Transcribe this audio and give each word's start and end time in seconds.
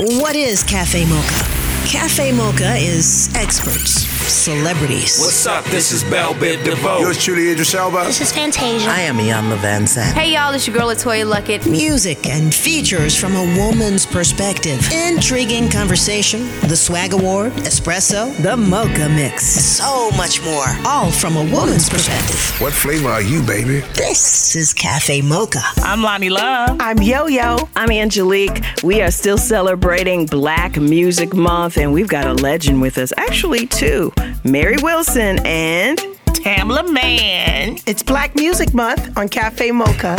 What 0.00 0.36
is 0.36 0.62
Cafe 0.62 1.06
Mocha? 1.06 1.57
Cafe 1.88 2.32
Mocha 2.32 2.74
is 2.76 3.34
experts, 3.34 4.06
celebrities. 4.28 5.18
What's 5.18 5.46
up? 5.46 5.64
This 5.66 5.90
is 5.90 6.04
Bell 6.04 6.34
Biv 6.34 6.62
DeVoe. 6.62 6.98
Yours 6.98 7.16
truly, 7.24 7.50
Idris 7.50 7.74
Elba. 7.74 8.04
This 8.04 8.20
is 8.20 8.30
Fantasia. 8.30 8.90
I 8.90 9.00
am 9.00 9.16
Iyanla 9.16 9.56
Vanzant. 9.56 10.12
Hey 10.12 10.34
y'all, 10.34 10.52
it's 10.52 10.66
your 10.66 10.76
girl 10.76 10.88
LeToya 10.88 11.24
Luckett. 11.24 11.68
Music 11.70 12.26
and 12.26 12.54
features 12.54 13.18
from 13.18 13.34
a 13.36 13.56
woman's 13.56 14.04
perspective. 14.04 14.86
Intriguing 14.92 15.70
conversation, 15.70 16.40
the 16.68 16.76
Swag 16.76 17.14
Award, 17.14 17.52
Espresso, 17.64 18.36
the 18.42 18.54
Mocha 18.54 19.08
Mix. 19.08 19.46
So 19.46 20.10
much 20.10 20.44
more. 20.44 20.66
All 20.86 21.10
from 21.10 21.36
a 21.36 21.42
woman's 21.50 21.88
perspective. 21.88 22.60
What 22.60 22.74
flavor 22.74 23.08
are 23.08 23.22
you, 23.22 23.42
baby? 23.46 23.80
This 23.94 24.54
is 24.54 24.74
Cafe 24.74 25.22
Mocha. 25.22 25.62
I'm 25.78 26.00
Loni 26.00 26.28
Love. 26.30 26.76
I'm 26.80 26.98
Yo 27.00 27.28
Yo. 27.28 27.56
I'm 27.74 27.90
Angelique. 27.90 28.62
We 28.84 29.00
are 29.00 29.10
still 29.10 29.38
celebrating 29.38 30.26
Black 30.26 30.76
Music 30.76 31.32
Month, 31.34 31.77
and 31.78 31.92
we've 31.92 32.08
got 32.08 32.26
a 32.26 32.34
legend 32.34 32.80
with 32.82 32.98
us. 32.98 33.12
Actually, 33.16 33.66
two 33.66 34.12
Mary 34.44 34.76
Wilson 34.82 35.38
and 35.46 35.98
Tamela 36.26 36.90
Mann. 36.92 37.78
It's 37.86 38.02
Black 38.02 38.34
Music 38.34 38.74
Month 38.74 39.16
on 39.16 39.28
Cafe 39.28 39.70
Mocha. 39.70 40.16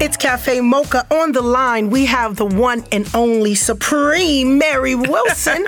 It's 0.00 0.16
Cafe 0.16 0.60
Mocha. 0.60 1.06
On 1.14 1.32
the 1.32 1.40
line, 1.40 1.88
we 1.88 2.04
have 2.06 2.36
the 2.36 2.44
one 2.44 2.84
and 2.92 3.08
only 3.14 3.54
Supreme 3.54 4.58
Mary 4.58 4.94
Wilson. 4.94 5.64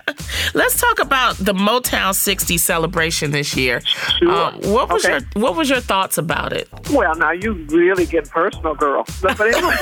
Let's 0.54 0.80
talk 0.80 1.00
about 1.00 1.36
the 1.36 1.52
Motown 1.52 2.14
60 2.14 2.56
celebration 2.58 3.32
this 3.32 3.56
year. 3.56 3.80
Sure. 3.82 4.30
Uh, 4.30 4.52
what 4.68 4.90
was 4.92 5.04
Okay. 5.04 5.18
your 5.34 5.42
What 5.42 5.56
was 5.56 5.68
your 5.68 5.80
thoughts 5.80 6.16
about 6.16 6.52
it? 6.52 6.68
Well, 6.92 7.14
now 7.16 7.32
you 7.32 7.52
really 7.68 8.06
get 8.06 8.30
personal, 8.30 8.74
girl. 8.74 9.04
But, 9.20 9.36
but 9.36 9.54
anyway, 9.54 9.76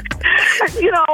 you 0.80 0.90
know, 0.90 1.04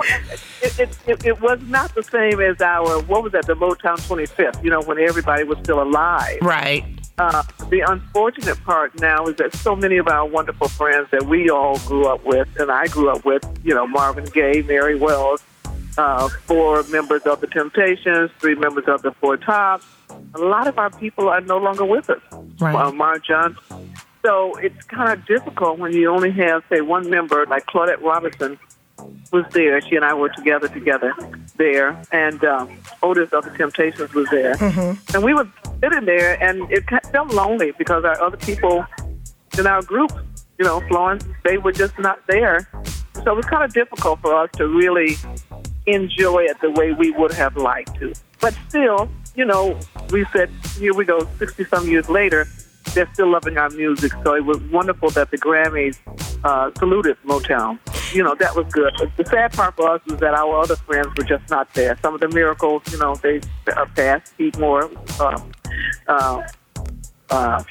it, 0.63 0.79
it, 0.79 0.99
it, 1.07 1.27
it 1.27 1.41
was 1.41 1.61
not 1.67 1.95
the 1.95 2.03
same 2.03 2.41
as 2.41 2.61
our 2.61 3.01
what 3.03 3.23
was 3.23 3.33
that? 3.33 3.47
The 3.47 3.55
Motown 3.55 3.97
25th. 3.97 4.63
You 4.63 4.71
know, 4.71 4.83
when 4.83 4.99
everybody 4.99 5.45
was 5.45 5.59
still 5.59 5.83
alive. 5.83 6.39
Right. 6.43 6.85
Uh, 7.19 7.43
the 7.71 7.81
unfortunate 7.81 8.63
part 8.65 8.99
now 9.01 9.27
is 9.27 9.37
that 9.37 9.55
so 9.55 9.75
many 9.75 9.97
of 9.97 10.07
our 10.07 10.27
wonderful 10.27 10.69
friends 10.69 11.09
that 11.11 11.23
we 11.25 11.49
all 11.49 11.79
grew 11.81 12.07
up 12.07 12.23
with, 12.27 12.49
and 12.59 12.71
I 12.71 12.89
grew 12.89 13.09
up 13.09 13.25
with, 13.25 13.43
you 13.65 13.75
know, 13.75 13.87
Marvin 13.87 14.27
Gaye, 14.27 14.63
Mary 14.63 14.97
Wells, 14.97 15.43
uh, 15.97 16.29
four 16.29 16.83
members 16.85 17.23
of 17.23 17.41
the 17.41 17.47
Temptations, 17.47 18.31
three 18.39 18.55
members 18.55 18.85
of 18.87 19.01
the 19.01 19.13
Four 19.13 19.39
Tops. 19.39 19.87
A 20.35 20.39
lot 20.39 20.67
of 20.67 20.79
our 20.79 20.91
people 20.91 21.29
are 21.29 21.41
no 21.41 21.57
longer 21.57 21.87
with 21.87 22.11
us. 22.11 22.21
Right. 22.61 22.75
Uh, 22.75 22.93
Mark 22.93 23.25
Johnson. 23.25 23.95
So 24.23 24.57
it's 24.57 24.85
kind 24.85 25.13
of 25.13 25.25
difficult 25.25 25.79
when 25.79 25.93
you 25.93 26.11
only 26.11 26.33
have, 26.33 26.65
say, 26.69 26.83
one 26.83 27.09
member, 27.09 27.47
like 27.47 27.65
Claudette 27.67 28.03
Robinson 28.03 28.59
was 29.33 29.45
there. 29.53 29.81
She 29.81 29.97
and 29.97 30.05
I 30.05 30.15
were 30.15 30.29
together 30.31 30.69
together 30.69 31.13
there, 31.57 32.01
and 32.13 32.43
um, 32.45 32.79
Otis 33.03 33.33
of 33.33 33.45
the 33.45 33.51
Temptations 33.51 34.13
was 34.15 34.29
there, 34.31 34.57
and 35.15 35.23
we 35.23 35.35
were 35.35 35.49
sitting 35.81 36.05
there, 36.07 36.43
and 36.43 36.71
it 36.71 36.85
felt 37.13 37.33
lonely 37.33 37.73
because 37.77 38.05
our 38.05 38.21
other 38.21 38.37
people 38.37 38.85
in 39.59 39.67
our 39.67 39.83
group, 39.83 40.13
you 40.59 40.65
know, 40.65 40.81
Florence, 40.89 41.25
they 41.45 41.59
were 41.59 41.73
just 41.73 41.99
not 41.99 42.27
there. 42.27 42.69
So 43.15 43.33
it 43.33 43.37
was 43.37 43.47
kind 43.47 43.65
of 43.65 43.73
difficult 43.73 44.21
for 44.21 44.35
us 44.35 44.51
to 44.55 44.69
really 44.69 45.17
enjoy 45.87 46.45
it 46.45 46.61
the 46.61 46.71
way 46.71 46.93
we 46.93 47.11
would 47.13 47.33
have 47.33 47.57
liked 47.57 47.99
to. 48.01 48.13
But 48.41 48.55
still, 48.69 49.09
you 49.35 49.45
know, 49.45 49.79
we 50.11 50.27
said, 50.33 50.51
here 50.79 50.95
we 50.95 51.05
go, 51.05 51.27
60 51.39 51.65
some 51.65 51.89
years 51.89 52.09
later, 52.09 52.47
they're 52.95 53.09
still 53.13 53.31
loving 53.31 53.57
our 53.57 53.71
music. 53.71 54.13
So 54.25 54.35
it 54.35 54.45
was 54.45 54.59
wonderful 54.71 55.11
that 55.11 55.31
the 55.31 55.39
Grammys 55.39 55.99
uh, 56.45 56.71
saluted 56.79 57.17
Motown. 57.25 57.79
You 58.13 58.23
know, 58.23 58.35
that 58.37 58.55
was 58.55 58.67
good. 58.73 58.95
But 58.99 59.17
the 59.17 59.25
sad 59.25 59.53
part 59.53 59.77
for 59.77 59.91
us 59.91 60.01
was 60.07 60.21
that 60.21 60.35
our 60.35 60.61
other 60.61 60.77
friends 60.77 61.09
were 61.17 61.25
just 61.25 61.49
not 61.51 61.73
there. 61.75 61.99
Some 62.03 62.15
of 62.15 62.21
the 62.21 62.29
miracles, 62.29 62.83
you 62.91 62.99
know, 62.99 63.15
they 63.17 63.41
are 63.75 63.87
past. 63.95 64.33
Moore, 64.59 64.91
uh, 65.19 65.41
uh, 66.07 66.43
uh, 67.31 67.65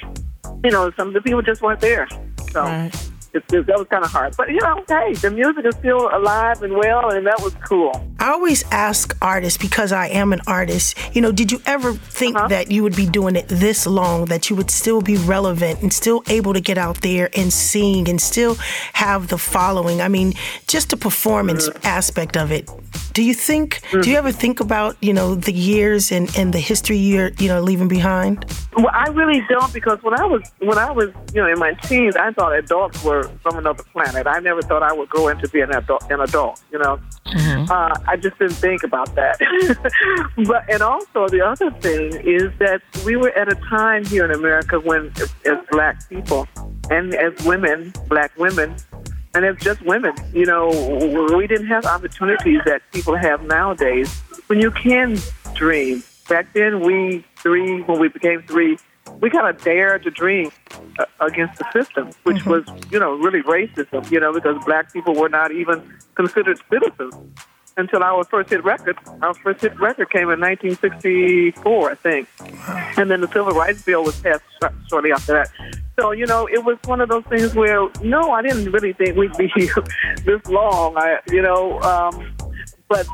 you 0.64 0.72
know, 0.72 0.92
some 0.98 1.10
of 1.10 1.14
the 1.14 1.22
people 1.22 1.42
just 1.42 1.62
weren't 1.62 1.80
there. 1.80 2.08
So 2.52 2.62
Right. 2.62 3.05
It, 3.36 3.44
it, 3.54 3.66
that 3.68 3.78
was 3.78 3.88
kind 3.90 4.04
of 4.04 4.12
hard. 4.12 4.36
But, 4.38 4.50
you 4.50 4.60
know, 4.62 4.84
hey, 4.88 5.14
the 5.14 5.32
music 5.32 5.66
is 5.66 5.76
still 5.76 6.10
alive 6.14 6.62
and 6.64 6.74
well, 6.74 7.10
and 7.12 7.26
that 7.28 7.40
was 7.42 7.54
cool. 7.68 7.92
I 8.20 8.32
always 8.32 8.64
ask 8.72 9.16
artists 9.22 9.58
because 9.62 9.92
I 9.92 10.08
am 10.08 10.34
an 10.34 10.42
artist, 10.48 10.98
you 11.14 11.22
know, 11.22 11.32
did 11.32 11.52
you 11.52 11.62
ever 11.66 11.94
think 11.94 12.36
Uh-huh. 12.38 12.48
that 12.48 12.72
you 12.72 12.82
would 12.84 12.96
be 12.96 13.06
doing 13.06 13.36
it 13.36 13.48
this 13.48 13.86
long, 13.86 14.26
that 14.26 14.50
you 14.50 14.56
would 14.56 14.72
still 14.72 15.02
be 15.02 15.18
relevant 15.18 15.82
and 15.82 15.92
still 15.94 16.24
able 16.30 16.54
to 16.54 16.62
get 16.62 16.78
out 16.78 17.02
there 17.02 17.30
and 17.36 17.52
sing 17.54 18.10
and 18.10 18.20
still 18.20 18.56
have 18.94 19.28
the 19.28 19.38
following? 19.38 20.02
I 20.02 20.08
mean, 20.08 20.34
just 20.68 20.90
the 20.90 20.98
performance 20.98 21.70
Mm-hmm. 21.70 21.88
aspect 21.88 22.38
of 22.38 22.52
it. 22.52 22.70
Do 23.14 23.22
you 23.24 23.34
think, 23.34 23.82
do 24.04 24.10
you 24.10 24.18
ever 24.18 24.32
think 24.32 24.60
about, 24.60 24.98
you 25.02 25.14
know, 25.14 25.36
the 25.36 25.54
years 25.54 26.12
and, 26.12 26.30
and 26.38 26.54
the 26.54 26.60
history 26.60 26.98
you're, 26.98 27.32
you 27.40 27.48
know, 27.48 27.62
leaving 27.62 27.88
behind? 27.88 28.46
Well, 28.76 28.90
I 28.92 29.08
really 29.10 29.42
don't 29.50 29.72
because 29.74 30.00
when 30.04 30.20
I 30.20 30.26
was 30.26 30.42
when 30.60 30.78
I 30.78 30.92
was 30.92 31.10
you 31.34 31.42
know 31.42 31.48
in 31.48 31.58
my 31.58 31.74
teens, 31.88 32.16
I 32.18 32.32
thought 32.34 32.54
adults 32.58 33.02
were 33.06 33.25
from 33.42 33.58
another 33.58 33.84
planet. 33.84 34.28
I 34.28 34.40
never 34.40 34.62
thought 34.62 34.84
I 34.84 34.94
would 34.94 35.10
grow 35.10 35.28
into 35.28 35.48
being 35.50 35.66
an 35.66 35.76
adult. 35.76 36.10
An 36.12 36.22
adult, 36.22 36.62
you 36.72 36.80
know. 36.80 37.00
Uh, 37.70 37.96
I 38.08 38.16
just 38.18 38.38
didn't 38.38 38.56
think 38.56 38.84
about 38.84 39.14
that. 39.16 39.38
but 40.48 40.70
and 40.70 40.82
also 40.82 41.28
the 41.28 41.42
other 41.46 41.72
thing 41.72 42.14
is 42.26 42.52
that 42.60 42.82
we 43.06 43.16
were 43.16 43.32
at 43.32 43.52
a 43.52 43.56
time 43.56 44.06
here 44.06 44.26
in 44.26 44.32
America 44.32 44.80
when, 44.80 45.12
as 45.46 45.58
black 45.72 46.08
people 46.10 46.48
and 46.90 47.14
as 47.16 47.34
women, 47.46 47.92
black 48.08 48.38
women, 48.38 48.76
and 49.34 49.44
as 49.44 49.58
just 49.58 49.82
women, 49.82 50.14
you 50.34 50.46
know, 50.46 50.70
we 51.36 51.48
didn't 51.48 51.68
have 51.68 51.86
opportunities 51.86 52.62
that 52.66 52.82
people 52.94 53.18
have 53.18 53.44
nowadays. 53.44 54.22
When 54.48 54.62
you 54.62 54.72
can 54.72 55.18
dream, 55.56 56.04
back 56.30 56.54
then 56.54 56.82
we 56.82 57.26
three, 57.36 57.82
when 57.82 58.00
we 58.00 58.08
became 58.08 58.44
three, 58.44 58.78
we 59.22 59.30
kind 59.30 59.48
of 59.48 59.62
dared 59.64 60.04
to 60.04 60.12
dream 60.12 60.52
uh, 61.00 61.06
against 61.20 61.60
the 61.60 61.66
system, 61.72 62.12
which 62.24 62.46
was, 62.46 62.64
you 62.92 63.00
know, 63.00 63.14
really 63.14 63.42
racism, 63.44 64.10
you 64.12 64.20
know, 64.20 64.34
because 64.34 64.64
black 64.66 64.92
people 64.92 65.16
were 65.16 65.30
not 65.30 65.52
even 65.52 65.82
considered 66.16 66.60
citizens 66.70 67.16
until 67.78 68.04
our 68.04 68.24
first 68.24 68.50
hit 68.50 68.64
record. 68.64 68.98
Our 69.22 69.34
first 69.34 69.62
hit 69.62 69.78
record 69.80 70.10
came 70.10 70.30
in 70.30 70.40
1964, 70.40 71.92
I 71.92 71.96
think. 71.96 72.28
And 72.98 73.12
then 73.12 73.22
the 73.22 73.28
Civil 73.28 73.54
Rights 73.54 73.82
Bill 73.84 74.04
was 74.04 74.20
passed 74.22 74.44
sh- 74.62 74.68
shortly 74.90 75.12
after 75.12 75.34
that. 75.34 75.50
So, 76.00 76.12
you 76.12 76.26
know, 76.26 76.48
it 76.48 76.64
was 76.64 76.78
one 76.86 77.02
of 77.02 77.10
those 77.10 77.24
things 77.26 77.56
where, 77.56 77.88
no, 78.02 78.32
I 78.32 78.42
didn't 78.42 78.72
really 78.72 78.94
think 78.94 79.18
we'd 79.18 79.36
be 79.38 79.52
here 79.56 79.76
this 80.26 80.46
long. 80.48 80.98
I, 80.98 81.20
you 81.28 81.42
know, 81.42 81.80
um, 81.82 82.36
but 82.88 83.08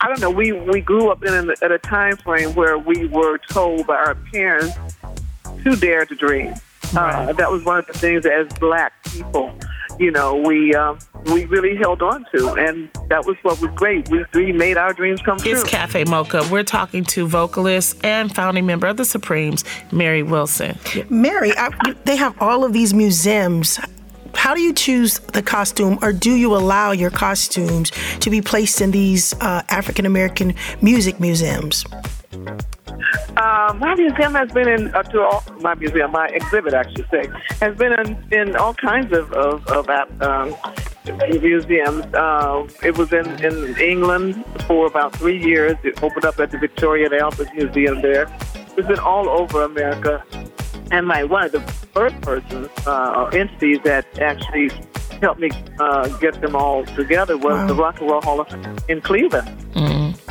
I 0.00 0.08
don't 0.08 0.20
know. 0.20 0.30
We 0.30 0.52
we 0.52 0.80
grew 0.80 1.10
up 1.10 1.24
in 1.24 1.32
an, 1.32 1.50
at 1.62 1.72
a 1.72 1.78
time 1.78 2.16
frame 2.18 2.54
where 2.54 2.78
we 2.78 3.06
were 3.08 3.38
told 3.38 3.86
by 3.86 3.96
our 3.96 4.14
parents 4.32 4.76
to 5.66 5.76
dare 5.76 6.06
to 6.06 6.14
dream. 6.14 6.54
Uh, 6.96 7.32
that 7.32 7.50
was 7.50 7.64
one 7.64 7.78
of 7.78 7.86
the 7.86 7.92
things 7.92 8.22
that 8.22 8.32
as 8.32 8.58
black 8.58 8.92
people, 9.04 9.52
you 9.98 10.12
know, 10.12 10.36
we 10.36 10.72
um, 10.74 10.98
we 11.26 11.44
really 11.46 11.74
held 11.76 12.00
on 12.02 12.24
to, 12.32 12.52
and 12.54 12.88
that 13.08 13.26
was 13.26 13.36
what 13.42 13.60
was 13.60 13.70
great. 13.74 14.08
We, 14.08 14.24
we 14.34 14.52
made 14.52 14.76
our 14.76 14.92
dreams 14.92 15.20
come 15.22 15.38
true. 15.38 15.52
It's 15.52 15.64
Cafe 15.64 16.04
Mocha. 16.04 16.46
We're 16.50 16.62
talking 16.62 17.02
to 17.06 17.26
vocalist 17.26 18.04
and 18.04 18.32
founding 18.32 18.66
member 18.66 18.86
of 18.86 18.96
the 18.96 19.04
Supremes, 19.04 19.64
Mary 19.90 20.22
Wilson. 20.22 20.78
Mary, 21.10 21.52
I, 21.56 21.70
they 22.04 22.16
have 22.16 22.40
all 22.40 22.64
of 22.64 22.72
these 22.72 22.94
museums. 22.94 23.80
How 24.34 24.54
do 24.54 24.60
you 24.60 24.72
choose 24.72 25.18
the 25.18 25.42
costume, 25.42 25.98
or 26.02 26.12
do 26.12 26.34
you 26.34 26.54
allow 26.54 26.92
your 26.92 27.10
costumes 27.10 27.90
to 28.20 28.30
be 28.30 28.40
placed 28.40 28.80
in 28.80 28.92
these 28.92 29.34
uh, 29.40 29.62
African 29.70 30.06
American 30.06 30.54
music 30.82 31.18
museums? 31.18 31.84
Uh, 33.36 33.74
my 33.78 33.94
museum 33.94 34.34
has 34.34 34.50
been 34.52 34.68
in 34.68 34.94
uh, 34.94 35.02
to 35.02 35.20
all, 35.20 35.44
my 35.60 35.74
museum, 35.74 36.10
my 36.12 36.26
exhibit, 36.28 36.74
I 36.74 36.90
should 36.92 37.08
say, 37.10 37.24
has 37.60 37.76
been 37.76 37.92
in, 37.92 38.32
in 38.32 38.56
all 38.56 38.74
kinds 38.74 39.12
of 39.12 39.32
of, 39.32 39.66
of 39.68 39.88
um, 40.20 40.54
museums. 41.40 42.04
Uh, 42.14 42.66
it 42.82 42.96
was 42.96 43.12
in, 43.12 43.26
in 43.44 43.76
England 43.78 44.44
for 44.66 44.86
about 44.86 45.14
three 45.16 45.42
years. 45.42 45.76
It 45.82 46.02
opened 46.02 46.24
up 46.24 46.38
at 46.40 46.50
the 46.50 46.58
Victoria 46.58 47.06
and 47.06 47.14
Albert 47.14 47.54
Museum 47.54 48.00
there. 48.02 48.26
It's 48.76 48.88
been 48.88 48.98
all 48.98 49.28
over 49.28 49.62
America. 49.62 50.22
And 50.90 51.06
my 51.06 51.24
one 51.24 51.44
of 51.44 51.52
the 51.52 51.60
first 51.60 52.20
persons 52.20 52.68
uh, 52.86 53.14
or 53.16 53.34
entities 53.34 53.80
that 53.84 54.18
actually 54.18 54.70
helped 55.20 55.40
me 55.40 55.50
uh, 55.80 56.08
get 56.18 56.40
them 56.40 56.54
all 56.54 56.84
together 56.84 57.36
was 57.36 57.66
the 57.68 57.74
Rock 57.74 58.00
and 58.00 58.10
Roll 58.10 58.20
Hall 58.20 58.40
of 58.40 58.48
Fame 58.48 58.76
in 58.88 59.00
Cleveland. 59.00 59.48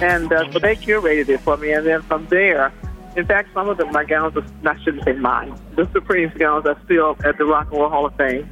And 0.01 0.31
uh, 0.31 0.51
so 0.51 0.59
they 0.59 0.75
curated 0.75 1.29
it 1.29 1.39
for 1.41 1.57
me. 1.57 1.71
And 1.71 1.85
then 1.85 2.01
from 2.03 2.27
there, 2.27 2.73
in 3.15 3.25
fact, 3.25 3.53
some 3.53 3.69
of 3.69 3.77
them, 3.77 3.91
my 3.91 4.03
gowns, 4.03 4.35
are, 4.35 4.45
I 4.65 4.77
shouldn't 4.83 5.05
say 5.05 5.13
mine, 5.13 5.57
the 5.75 5.87
Supreme's 5.93 6.37
gowns 6.37 6.65
are 6.65 6.77
still 6.85 7.17
at 7.23 7.37
the 7.37 7.45
Rock 7.45 7.71
and 7.71 7.79
Roll 7.79 7.89
Hall 7.89 8.05
of 8.05 8.15
Fame. 8.15 8.49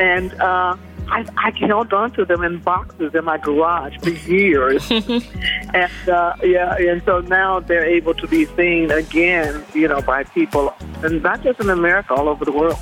And 0.00 0.32
uh, 0.40 0.76
I, 1.08 1.26
I 1.36 1.52
held 1.58 1.92
on 1.92 2.10
to 2.12 2.24
them 2.24 2.42
in 2.42 2.58
boxes 2.58 3.14
in 3.14 3.24
my 3.24 3.38
garage 3.38 3.96
for 3.98 4.10
years. 4.10 4.90
and 4.90 6.08
uh, 6.08 6.34
yeah, 6.42 6.76
and 6.76 7.02
so 7.04 7.20
now 7.20 7.60
they're 7.60 7.84
able 7.84 8.14
to 8.14 8.26
be 8.26 8.46
seen 8.46 8.90
again, 8.90 9.64
you 9.74 9.86
know, 9.86 10.00
by 10.00 10.24
people, 10.24 10.74
and 11.02 11.22
not 11.22 11.42
just 11.42 11.60
in 11.60 11.70
America, 11.70 12.14
all 12.14 12.28
over 12.28 12.44
the 12.44 12.52
world. 12.52 12.78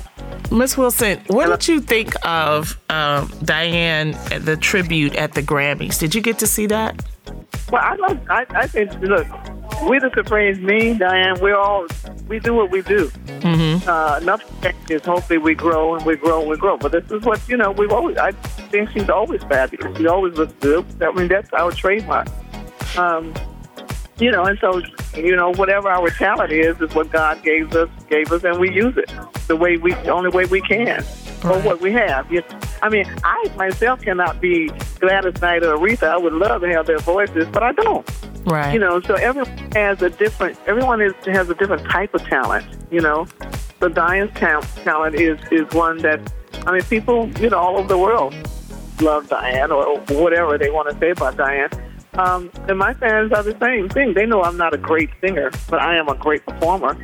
Miss 0.51 0.77
Wilson, 0.77 1.19
what 1.27 1.47
did 1.47 1.67
you 1.67 1.81
think 1.81 2.13
of 2.25 2.79
um, 2.89 3.31
Diane 3.43 4.11
the 4.39 4.57
tribute 4.57 5.15
at 5.15 5.33
the 5.33 5.41
Grammys? 5.41 5.99
Did 5.99 6.15
you 6.15 6.21
get 6.21 6.39
to 6.39 6.47
see 6.47 6.67
that? 6.67 7.03
Well, 7.73 7.81
I 7.83 7.95
love. 7.95 8.19
I, 8.29 8.45
I 8.51 8.67
think. 8.67 8.93
Look, 9.01 9.25
we 9.89 9.97
the 9.97 10.11
Supremes, 10.13 10.59
me, 10.59 10.95
Diane. 10.95 11.39
We're 11.41 11.57
all. 11.57 11.87
We 12.27 12.37
do 12.37 12.53
what 12.53 12.69
we 12.69 12.83
do. 12.83 13.07
Mm-hmm. 13.07 13.89
Uh, 13.89 14.19
nothing 14.19 14.61
changes. 14.61 15.03
Hopefully, 15.03 15.39
we 15.39 15.55
grow 15.55 15.95
and 15.95 16.05
we 16.05 16.15
grow 16.15 16.41
and 16.41 16.49
we 16.51 16.55
grow. 16.55 16.77
But 16.77 16.91
this 16.91 17.09
is 17.09 17.23
what 17.23 17.41
you 17.49 17.57
know. 17.57 17.71
We've 17.71 17.91
always. 17.91 18.15
I 18.17 18.31
think 18.69 18.91
she's 18.91 19.09
always 19.09 19.41
fabulous. 19.45 19.97
She 19.97 20.05
always 20.05 20.35
looks 20.35 20.53
good. 20.59 20.85
I 21.01 21.11
mean, 21.13 21.29
that's 21.29 21.51
our 21.51 21.71
trademark. 21.71 22.27
Um, 22.95 23.33
you 24.19 24.29
know, 24.29 24.43
and 24.43 24.59
so 24.59 24.79
you 25.15 25.35
know, 25.35 25.51
whatever 25.53 25.89
our 25.89 26.11
talent 26.11 26.51
is, 26.51 26.79
is 26.79 26.93
what 26.93 27.11
God 27.11 27.41
gave 27.41 27.75
us, 27.75 27.89
gave 28.07 28.31
us, 28.31 28.43
and 28.43 28.59
we 28.59 28.71
use 28.71 28.95
it 28.97 29.11
the 29.47 29.55
way 29.55 29.77
we, 29.77 29.93
the 29.95 30.09
only 30.09 30.29
way 30.29 30.45
we 30.45 30.61
can, 30.61 31.03
or 31.43 31.59
what 31.61 31.81
we 31.81 31.91
have. 31.93 32.31
You, 32.31 32.43
I 32.81 32.89
mean, 32.89 33.05
I 33.23 33.51
myself 33.55 34.01
cannot 34.01 34.41
be 34.41 34.69
Gladys 34.99 35.41
Knight 35.41 35.63
or 35.63 35.77
Aretha. 35.77 36.09
I 36.09 36.17
would 36.17 36.33
love 36.33 36.61
to 36.61 36.69
have 36.69 36.85
their 36.85 36.99
voices, 36.99 37.47
but 37.51 37.63
I 37.63 37.71
don't. 37.73 38.09
Right. 38.45 38.73
You 38.73 38.79
know, 38.79 38.99
so 39.01 39.15
everyone 39.15 39.71
has 39.73 40.01
a 40.01 40.09
different. 40.09 40.57
Everyone 40.67 41.01
is 41.01 41.13
has 41.25 41.49
a 41.49 41.55
different 41.55 41.89
type 41.89 42.13
of 42.13 42.23
talent. 42.23 42.65
You 42.91 43.01
know, 43.01 43.27
so 43.79 43.89
Diane's 43.89 44.33
ta- 44.35 44.61
talent 44.83 45.15
is 45.15 45.39
is 45.51 45.71
one 45.73 45.97
that, 45.99 46.19
I 46.65 46.73
mean, 46.73 46.83
people 46.83 47.29
you 47.39 47.49
know 47.49 47.57
all 47.57 47.77
over 47.77 47.87
the 47.87 47.97
world 47.97 48.33
love 49.01 49.27
Diane 49.29 49.71
or 49.71 49.97
whatever 50.09 50.57
they 50.57 50.69
want 50.69 50.89
to 50.89 50.97
say 50.99 51.11
about 51.11 51.37
Diane. 51.37 51.69
Um, 52.15 52.51
and 52.67 52.77
my 52.77 52.93
fans 52.93 53.31
are 53.31 53.41
the 53.41 53.57
same 53.59 53.89
thing. 53.89 54.13
They 54.13 54.25
know 54.25 54.43
I'm 54.43 54.57
not 54.57 54.73
a 54.73 54.77
great 54.77 55.09
singer, 55.19 55.51
but 55.69 55.81
I 55.81 55.97
am 55.97 56.07
a 56.09 56.15
great 56.15 56.45
performer. 56.45 56.95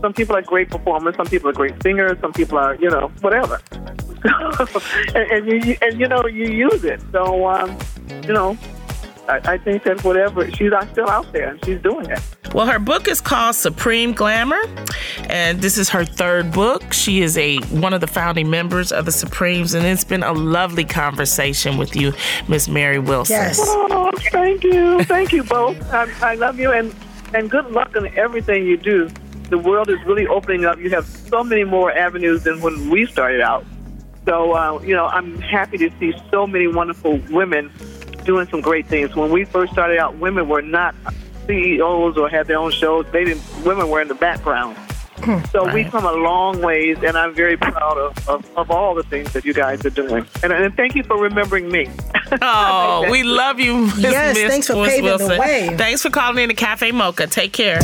Some 0.00 0.12
people 0.12 0.36
are 0.36 0.42
great 0.42 0.70
performers. 0.70 1.16
Some 1.16 1.26
people 1.26 1.50
are 1.50 1.52
great 1.52 1.82
singers. 1.82 2.18
Some 2.20 2.32
people 2.32 2.58
are, 2.58 2.74
you 2.76 2.88
know, 2.90 3.10
whatever. 3.20 3.60
and, 5.14 5.30
and 5.30 5.46
you 5.46 5.76
and 5.80 6.00
you 6.00 6.08
know 6.08 6.26
you 6.26 6.46
use 6.50 6.84
it. 6.84 7.00
So 7.12 7.46
um, 7.46 7.76
you 8.26 8.32
know, 8.32 8.58
I, 9.28 9.40
I 9.44 9.58
think 9.58 9.84
that 9.84 10.02
whatever 10.02 10.50
she's 10.50 10.72
out- 10.72 10.90
still 10.90 11.08
out 11.08 11.30
there 11.32 11.50
and 11.50 11.64
she's 11.64 11.80
doing 11.82 12.10
it. 12.10 12.20
Well, 12.54 12.66
her 12.66 12.78
book 12.78 13.08
is 13.08 13.20
called 13.20 13.54
Supreme 13.54 14.12
Glamour, 14.12 14.60
and 15.28 15.60
this 15.60 15.76
is 15.78 15.88
her 15.90 16.04
third 16.04 16.50
book. 16.50 16.92
She 16.92 17.20
is 17.20 17.36
a 17.38 17.58
one 17.66 17.92
of 17.92 18.00
the 18.00 18.06
founding 18.06 18.50
members 18.50 18.90
of 18.90 19.04
the 19.04 19.12
Supremes, 19.12 19.74
and 19.74 19.86
it's 19.86 20.04
been 20.04 20.22
a 20.22 20.32
lovely 20.32 20.84
conversation 20.84 21.76
with 21.76 21.94
you, 21.94 22.12
Miss 22.48 22.68
Mary 22.68 22.98
Wilson. 22.98 23.34
Yes. 23.34 23.58
Oh, 23.60 24.10
thank 24.32 24.64
you, 24.64 25.04
thank 25.04 25.32
you 25.32 25.44
both. 25.44 25.76
I, 25.92 26.10
I 26.22 26.34
love 26.34 26.58
you, 26.58 26.72
and 26.72 26.94
and 27.34 27.50
good 27.50 27.70
luck 27.70 27.94
in 27.94 28.06
everything 28.18 28.66
you 28.66 28.76
do. 28.76 29.10
The 29.48 29.58
world 29.58 29.88
is 29.88 29.98
really 30.04 30.26
opening 30.26 30.64
up. 30.64 30.78
You 30.78 30.90
have 30.90 31.06
so 31.06 31.42
many 31.42 31.64
more 31.64 31.90
avenues 31.92 32.44
than 32.44 32.60
when 32.60 32.90
we 32.90 33.06
started 33.06 33.40
out. 33.40 33.64
So 34.26 34.52
uh, 34.52 34.80
you 34.82 34.94
know, 34.94 35.06
I'm 35.06 35.38
happy 35.40 35.78
to 35.78 35.90
see 35.98 36.12
so 36.30 36.46
many 36.46 36.66
wonderful 36.66 37.18
women 37.30 37.72
doing 38.24 38.46
some 38.48 38.60
great 38.60 38.86
things. 38.86 39.16
When 39.16 39.30
we 39.30 39.44
first 39.44 39.72
started 39.72 39.98
out, 39.98 40.18
women 40.18 40.48
were 40.48 40.62
not 40.62 40.94
CEOs 41.46 42.18
or 42.18 42.28
had 42.28 42.46
their 42.46 42.58
own 42.58 42.72
shows. 42.72 43.06
They 43.10 43.24
didn't. 43.24 43.42
Women 43.64 43.88
were 43.88 44.02
in 44.02 44.08
the 44.08 44.14
background. 44.14 44.76
So 45.52 45.72
we've 45.72 45.90
come 45.90 46.04
a 46.04 46.12
long 46.12 46.60
ways, 46.60 46.98
and 47.02 47.16
I'm 47.16 47.34
very 47.34 47.56
proud 47.56 47.96
of, 47.98 48.28
of, 48.28 48.56
of 48.58 48.70
all 48.70 48.94
the 48.94 49.02
things 49.04 49.32
that 49.32 49.44
you 49.44 49.52
guys 49.54 49.84
are 49.84 49.90
doing. 49.90 50.26
And, 50.42 50.52
and 50.52 50.74
thank 50.76 50.94
you 50.94 51.02
for 51.02 51.20
remembering 51.20 51.70
me. 51.70 51.88
Oh, 52.42 53.06
we 53.10 53.22
love 53.22 53.58
you, 53.58 53.86
Miss 53.86 53.98
Yes, 54.00 54.36
Miss 54.36 54.50
thanks 54.50 54.66
for 54.66 54.74
Miss 54.76 54.90
paving 54.90 55.04
the 55.06 55.16
Wilson. 55.16 55.38
way. 55.38 55.74
Thanks 55.78 56.02
for 56.02 56.10
calling 56.10 56.42
in 56.42 56.50
to 56.50 56.54
Cafe 56.54 56.92
Mocha. 56.92 57.26
Take 57.26 57.54
care. 57.54 57.78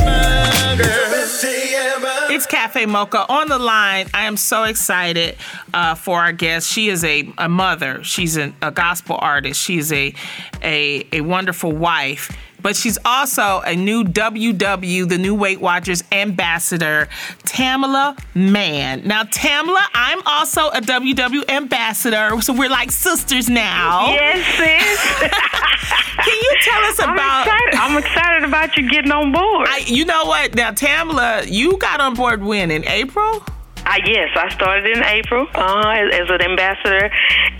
It's 2.29 2.45
Cafe 2.45 2.85
Mocha 2.85 3.25
on 3.27 3.47
the 3.47 3.57
line. 3.57 4.07
I 4.13 4.25
am 4.25 4.37
so 4.37 4.63
excited 4.65 5.35
uh, 5.73 5.95
for 5.95 6.19
our 6.19 6.31
guest. 6.31 6.69
She 6.71 6.89
is 6.89 7.03
a, 7.03 7.31
a 7.39 7.49
mother. 7.49 8.03
She's 8.03 8.37
an, 8.37 8.55
a 8.61 8.69
gospel 8.71 9.17
artist. 9.19 9.59
She's 9.61 9.91
a, 9.91 10.13
a 10.61 11.07
a 11.11 11.21
wonderful 11.21 11.71
wife. 11.71 12.29
But 12.65 12.75
she's 12.75 12.97
also 13.05 13.61
a 13.63 13.75
new 13.75 14.03
WW, 14.03 15.07
the 15.07 15.19
new 15.19 15.35
Weight 15.35 15.61
Watchers 15.61 16.03
ambassador, 16.11 17.07
Tamela 17.43 18.17
Mann. 18.33 19.05
Now, 19.05 19.21
Tamela, 19.21 19.85
I'm 19.93 20.19
also 20.25 20.69
a 20.69 20.81
WW 20.81 21.47
ambassador, 21.47 22.41
so 22.41 22.53
we're 22.53 22.71
like 22.71 22.89
sisters 22.89 23.51
now. 23.51 24.07
Yes, 24.07 24.57
sis. 24.57 25.29
Can 26.25 26.37
you 26.41 26.57
tell 26.63 26.83
us 26.85 26.99
I'm 27.01 27.13
about? 27.13 27.45
excited. 27.45 27.75
I'm 27.75 27.97
excited 27.99 28.43
about 28.45 28.75
you 28.77 28.89
getting 28.89 29.11
on 29.11 29.31
board. 29.31 29.67
I, 29.69 29.83
you 29.85 30.03
know 30.03 30.25
what? 30.25 30.55
Now, 30.55 30.71
Tamela, 30.71 31.45
you 31.47 31.77
got 31.77 31.99
on 31.99 32.15
board 32.15 32.41
when 32.41 32.71
in 32.71 32.83
April? 32.85 33.43
Uh, 33.85 33.99
yes, 34.07 34.29
I 34.35 34.49
started 34.49 34.97
in 34.97 35.03
April 35.03 35.45
uh, 35.53 35.93
as, 35.95 36.21
as 36.21 36.29
an 36.31 36.41
ambassador, 36.41 37.11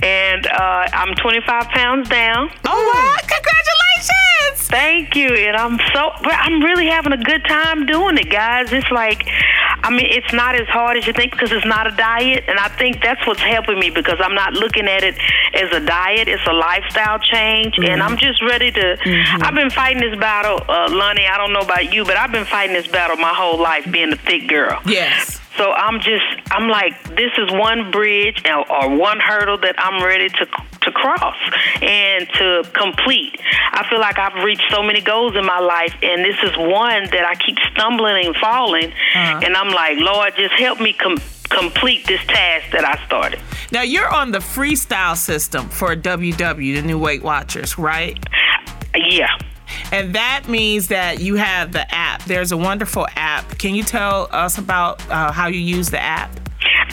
and 0.01 0.47
uh, 0.47 0.89
I'm 0.91 1.13
25 1.13 1.67
pounds 1.67 2.09
down. 2.09 2.49
Oh, 2.65 2.91
what? 2.95 3.21
Congratulations! 3.21 3.64
Thank 4.67 5.15
you, 5.15 5.29
and 5.29 5.55
I'm 5.55 5.77
so 5.93 6.11
but 6.23 6.33
I'm 6.33 6.61
really 6.61 6.87
having 6.87 7.13
a 7.13 7.17
good 7.17 7.43
time 7.45 7.85
doing 7.85 8.17
it, 8.17 8.29
guys. 8.31 8.73
It's 8.73 8.89
like, 8.91 9.27
I 9.83 9.89
mean, 9.89 10.07
it's 10.09 10.33
not 10.33 10.55
as 10.55 10.67
hard 10.67 10.97
as 10.97 11.05
you 11.05 11.13
think 11.13 11.31
because 11.31 11.51
it's 11.51 11.65
not 11.65 11.87
a 11.87 11.95
diet, 11.95 12.45
and 12.47 12.59
I 12.59 12.69
think 12.69 13.01
that's 13.01 13.25
what's 13.27 13.41
helping 13.41 13.79
me 13.79 13.89
because 13.89 14.19
I'm 14.19 14.33
not 14.33 14.53
looking 14.53 14.87
at 14.87 15.03
it 15.03 15.15
as 15.53 15.71
a 15.71 15.85
diet. 15.85 16.27
It's 16.27 16.45
a 16.47 16.53
lifestyle 16.53 17.19
change, 17.19 17.77
and 17.77 18.01
I'm 18.01 18.17
just 18.17 18.41
ready 18.41 18.71
to. 18.71 18.97
I've 19.41 19.55
been 19.55 19.69
fighting 19.69 20.01
this 20.01 20.17
battle, 20.19 20.59
uh, 20.67 20.89
Loni. 20.89 21.29
I 21.29 21.37
don't 21.37 21.53
know 21.53 21.61
about 21.61 21.93
you, 21.93 22.03
but 22.03 22.17
I've 22.17 22.31
been 22.31 22.45
fighting 22.45 22.75
this 22.75 22.87
battle 22.87 23.17
my 23.17 23.33
whole 23.33 23.61
life, 23.61 23.89
being 23.91 24.11
a 24.11 24.17
thick 24.17 24.47
girl. 24.47 24.81
Yes. 24.85 25.39
So 25.57 25.71
I'm 25.71 26.01
just, 26.01 26.25
I'm 26.51 26.67
like, 26.67 27.01
this 27.15 27.31
is 27.37 27.49
one 27.51 27.89
bridge 27.89 28.43
or 28.45 28.97
one 28.97 29.19
hurdle 29.21 29.57
that 29.59 29.75
I'm 29.77 30.03
ready 30.03 30.27
to 30.27 30.45
to 30.85 30.91
cross 30.91 31.35
and 31.81 32.27
to 32.29 32.63
complete. 32.73 33.39
I 33.71 33.85
feel 33.89 33.99
like 33.99 34.17
I've 34.17 34.43
reached 34.43 34.65
so 34.71 34.81
many 34.81 35.01
goals 35.01 35.35
in 35.35 35.45
my 35.45 35.59
life, 35.59 35.93
and 36.01 36.23
this 36.23 36.37
is 36.43 36.55
one 36.57 37.03
that 37.11 37.25
I 37.25 37.35
keep 37.35 37.57
stumbling 37.71 38.25
and 38.27 38.35
falling. 38.37 38.91
And 39.15 39.55
I'm 39.55 39.69
like, 39.73 39.97
Lord, 39.97 40.33
just 40.35 40.53
help 40.53 40.79
me 40.79 40.93
com- 40.93 41.17
complete 41.49 42.05
this 42.07 42.23
task 42.27 42.71
that 42.71 42.85
I 42.85 43.03
started. 43.05 43.39
Now 43.71 43.81
you're 43.81 44.11
on 44.13 44.31
the 44.31 44.39
freestyle 44.39 45.17
system 45.17 45.69
for 45.69 45.95
WW, 45.95 46.75
the 46.75 46.81
new 46.81 46.99
Weight 46.99 47.23
Watchers, 47.23 47.77
right? 47.77 48.17
Yeah. 48.95 49.29
And 49.91 50.15
that 50.15 50.47
means 50.47 50.87
that 50.87 51.19
you 51.19 51.35
have 51.35 51.71
the 51.71 51.93
app. 51.93 52.23
There's 52.23 52.51
a 52.51 52.57
wonderful 52.57 53.07
app. 53.15 53.57
Can 53.57 53.75
you 53.75 53.83
tell 53.83 54.29
us 54.31 54.57
about 54.57 55.07
uh, 55.09 55.31
how 55.31 55.47
you 55.47 55.59
use 55.59 55.89
the 55.89 56.01
app? 56.01 56.29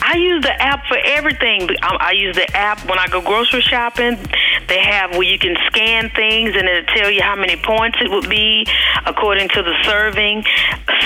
I 0.05 0.17
use 0.17 0.43
the 0.43 0.61
app 0.61 0.85
for 0.87 0.97
everything. 0.97 1.69
I, 1.81 1.95
I 1.99 2.11
use 2.11 2.35
the 2.35 2.49
app 2.55 2.85
when 2.89 2.99
I 2.99 3.07
go 3.07 3.21
grocery 3.21 3.61
shopping. 3.61 4.19
They 4.67 4.79
have 4.79 5.11
where 5.11 5.23
you 5.23 5.39
can 5.39 5.55
scan 5.67 6.09
things 6.09 6.55
and 6.55 6.67
it'll 6.67 6.93
tell 6.93 7.09
you 7.09 7.21
how 7.21 7.35
many 7.35 7.55
points 7.55 7.97
it 8.01 8.11
would 8.11 8.29
be 8.29 8.67
according 9.05 9.47
to 9.49 9.63
the 9.63 9.73
serving 9.83 10.43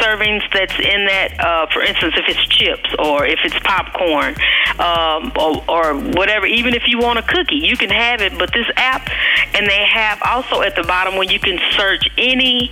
servings 0.02 0.42
that's 0.52 0.78
in 0.80 1.06
that. 1.06 1.40
Uh, 1.40 1.68
for 1.72 1.84
instance, 1.84 2.16
if 2.18 2.26
it's 2.28 2.48
chips 2.48 2.90
or 2.98 3.26
if 3.26 3.40
it's 3.44 3.58
popcorn 3.60 4.36
um, 4.80 5.32
or, 5.38 5.64
or 5.70 5.96
whatever. 6.18 6.48
Even 6.48 6.74
if 6.74 6.84
you 6.88 6.98
want 6.98 7.20
a 7.20 7.24
cookie, 7.24 7.56
you 7.56 7.78
can 7.78 7.90
have 7.90 8.22
it. 8.22 8.38
But 8.38 8.52
this 8.52 8.68
app, 8.76 9.10
and 9.54 9.68
they 9.68 9.86
have 9.86 10.20
also 10.24 10.62
at 10.62 10.76
the 10.76 10.84
bottom 10.84 11.16
where 11.16 11.30
you 11.30 11.40
can 11.40 11.60
search 11.76 12.08
any 12.18 12.72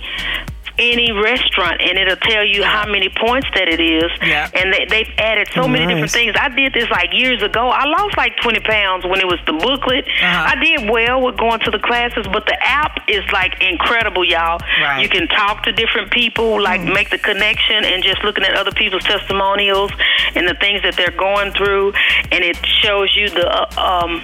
any 0.78 1.12
restaurant 1.12 1.80
and 1.80 1.98
it'll 1.98 2.16
tell 2.16 2.44
you 2.44 2.62
how 2.62 2.86
many 2.86 3.08
points 3.08 3.48
that 3.54 3.68
it 3.68 3.80
is. 3.80 4.10
Yeah. 4.22 4.50
And 4.54 4.72
they, 4.72 4.86
they've 4.86 5.12
added 5.18 5.48
so 5.54 5.66
many 5.66 5.86
different 5.86 6.10
things. 6.10 6.34
I 6.38 6.48
did 6.48 6.72
this 6.72 6.88
like 6.90 7.12
years 7.12 7.42
ago. 7.42 7.68
I 7.68 7.86
lost 7.86 8.16
like 8.16 8.36
20 8.38 8.60
pounds 8.60 9.04
when 9.04 9.20
it 9.20 9.26
was 9.26 9.40
the 9.46 9.52
booklet. 9.52 10.06
Uh-huh. 10.06 10.52
I 10.52 10.62
did 10.62 10.90
well 10.90 11.22
with 11.22 11.36
going 11.36 11.60
to 11.60 11.70
the 11.70 11.78
classes, 11.78 12.26
but 12.32 12.46
the 12.46 12.56
app 12.62 13.08
is 13.08 13.24
like 13.32 13.62
incredible, 13.62 14.24
y'all. 14.24 14.60
Right. 14.80 15.02
You 15.02 15.08
can 15.08 15.28
talk 15.28 15.62
to 15.64 15.72
different 15.72 16.10
people, 16.10 16.60
like 16.60 16.82
make 16.82 17.10
the 17.10 17.18
connection, 17.18 17.84
and 17.84 18.02
just 18.02 18.22
looking 18.24 18.44
at 18.44 18.54
other 18.54 18.72
people's 18.72 19.04
testimonials 19.04 19.92
and 20.34 20.46
the 20.46 20.54
things 20.54 20.82
that 20.82 20.96
they're 20.96 21.16
going 21.16 21.52
through, 21.52 21.92
and 22.30 22.44
it 22.44 22.56
shows 22.64 23.14
you 23.16 23.30
the 23.30 23.46
uh, 23.46 24.04
um. 24.04 24.22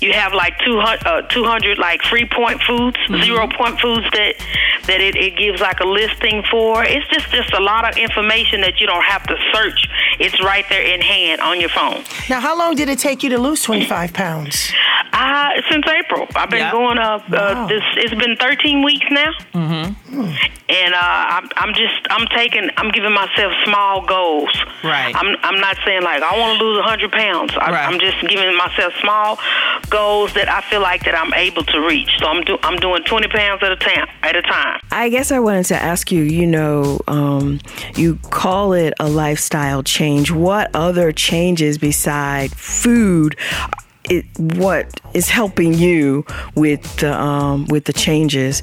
You 0.00 0.12
have 0.12 0.32
like 0.32 0.58
200, 0.64 1.06
uh, 1.06 1.22
200 1.28 1.78
like 1.78 2.02
free 2.02 2.26
point 2.26 2.62
foods, 2.62 2.96
zero 3.22 3.46
point 3.48 3.78
foods 3.80 4.06
that 4.12 4.34
that 4.86 5.00
it, 5.00 5.14
it 5.14 5.36
gives 5.36 5.60
like 5.60 5.80
a 5.80 5.86
listing 5.86 6.42
for. 6.50 6.84
It's 6.84 7.06
just 7.08 7.30
just 7.30 7.52
a 7.52 7.60
lot 7.60 7.88
of 7.90 7.96
information 7.98 8.60
that 8.62 8.80
you 8.80 8.86
don't 8.86 9.04
have 9.04 9.26
to 9.26 9.36
search. 9.52 9.88
It's 10.18 10.42
right 10.42 10.64
there 10.68 10.82
in 10.82 11.00
hand 11.00 11.40
on 11.40 11.60
your 11.60 11.68
phone. 11.70 12.02
Now, 12.28 12.40
how 12.40 12.58
long 12.58 12.74
did 12.74 12.88
it 12.88 12.98
take 12.98 13.22
you 13.22 13.30
to 13.30 13.38
lose 13.38 13.62
25 13.62 14.12
pounds? 14.12 14.72
Uh, 15.12 15.50
since 15.70 15.84
April, 15.86 16.26
I've 16.36 16.50
been 16.50 16.60
Yeah. 16.60 16.72
going 16.72 16.98
up. 16.98 17.28
Wow. 17.28 17.38
Uh, 17.38 17.66
this 17.66 17.82
it's 17.96 18.14
been 18.14 18.36
13 18.36 18.82
weeks 18.84 19.06
now, 19.10 19.32
mm-hmm. 19.52 20.20
and 20.68 20.94
uh, 20.94 20.98
I'm, 21.36 21.48
I'm 21.56 21.74
just 21.74 22.00
I'm 22.10 22.26
taking 22.28 22.70
I'm 22.76 22.90
giving 22.90 23.12
myself 23.12 23.52
small 23.64 24.06
goals. 24.06 24.50
Right. 24.84 25.14
I'm 25.14 25.36
I'm 25.42 25.60
not 25.60 25.76
saying 25.84 26.02
like 26.02 26.22
I 26.22 26.38
want 26.38 26.58
to 26.58 26.64
lose 26.64 26.78
100 26.78 27.12
pounds. 27.12 27.52
I, 27.60 27.70
Right. 27.70 27.88
I'm 27.88 27.98
just 28.00 28.20
giving 28.28 28.56
myself 28.56 28.92
small 29.00 29.38
goals 29.88 30.32
that 30.34 30.48
I 30.48 30.60
feel 30.62 30.80
like 30.80 31.04
that 31.04 31.14
I'm 31.14 31.32
able 31.34 31.64
to 31.64 31.80
reach. 31.80 32.10
So 32.18 32.26
I'm 32.26 32.42
do, 32.44 32.58
I'm 32.62 32.76
doing 32.78 33.02
20 33.04 33.28
pounds 33.28 33.62
at 33.62 33.72
a 33.72 33.76
time 33.76 34.08
at 34.22 34.36
a 34.36 34.42
time. 34.42 34.80
I 34.90 35.08
guess 35.08 35.30
I 35.32 35.40
wanted 35.40 35.66
to 35.66 35.76
ask 35.76 36.10
you. 36.12 36.22
You 36.22 36.46
know, 36.46 37.00
um, 37.08 37.60
you 37.96 38.16
call 38.30 38.72
it 38.72 38.94
a 39.00 39.08
lifestyle 39.08 39.82
change. 39.82 40.30
What 40.30 40.70
other 40.74 41.12
changes 41.12 41.78
beside 41.78 42.52
food? 42.52 43.36
It, 44.08 44.24
what 44.38 45.00
is 45.14 45.28
helping 45.28 45.74
you 45.74 46.24
with 46.56 46.82
the 46.96 47.12
um, 47.12 47.66
with 47.66 47.84
the 47.84 47.92
changes? 47.92 48.62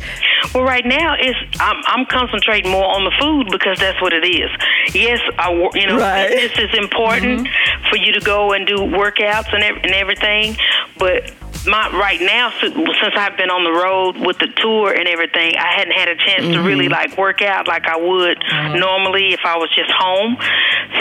Well, 0.53 0.63
right 0.63 0.85
now 0.85 1.15
it's 1.17 1.37
I'm, 1.59 1.81
I'm 1.85 2.05
concentrating 2.05 2.71
more 2.71 2.85
on 2.85 3.03
the 3.03 3.11
food 3.19 3.49
because 3.51 3.79
that's 3.79 4.01
what 4.01 4.13
it 4.13 4.25
is. 4.25 4.49
Yes, 4.93 5.19
I 5.37 5.51
you 5.73 5.87
know 5.87 5.97
Right. 5.97 6.29
fitness 6.29 6.69
is 6.69 6.77
important 6.77 7.47
mm-hmm. 7.47 7.89
for 7.89 7.97
you 7.97 8.13
to 8.13 8.19
go 8.19 8.53
and 8.53 8.65
do 8.67 8.75
workouts 8.77 9.53
and 9.53 9.63
and 9.63 9.93
everything, 9.93 10.57
but 10.97 11.33
my 11.67 11.89
right 11.91 12.21
now 12.21 12.51
since 12.61 12.73
since 12.73 13.13
I've 13.15 13.37
been 13.37 13.49
on 13.49 13.63
the 13.63 13.71
road 13.71 14.17
with 14.17 14.37
the 14.39 14.47
tour 14.55 14.93
and 14.93 15.07
everything, 15.07 15.55
I 15.57 15.73
hadn't 15.75 15.93
had 15.93 16.07
a 16.07 16.15
chance 16.15 16.43
to 16.55 16.61
really 16.61 16.85
mm-hmm. 16.85 17.11
like 17.11 17.17
work 17.17 17.41
out 17.41 17.67
like 17.67 17.85
I 17.85 17.97
would 17.97 18.43
normally 18.79 19.33
if 19.33 19.41
I 19.43 19.57
was 19.57 19.69
just 19.75 19.91
home. 19.91 20.37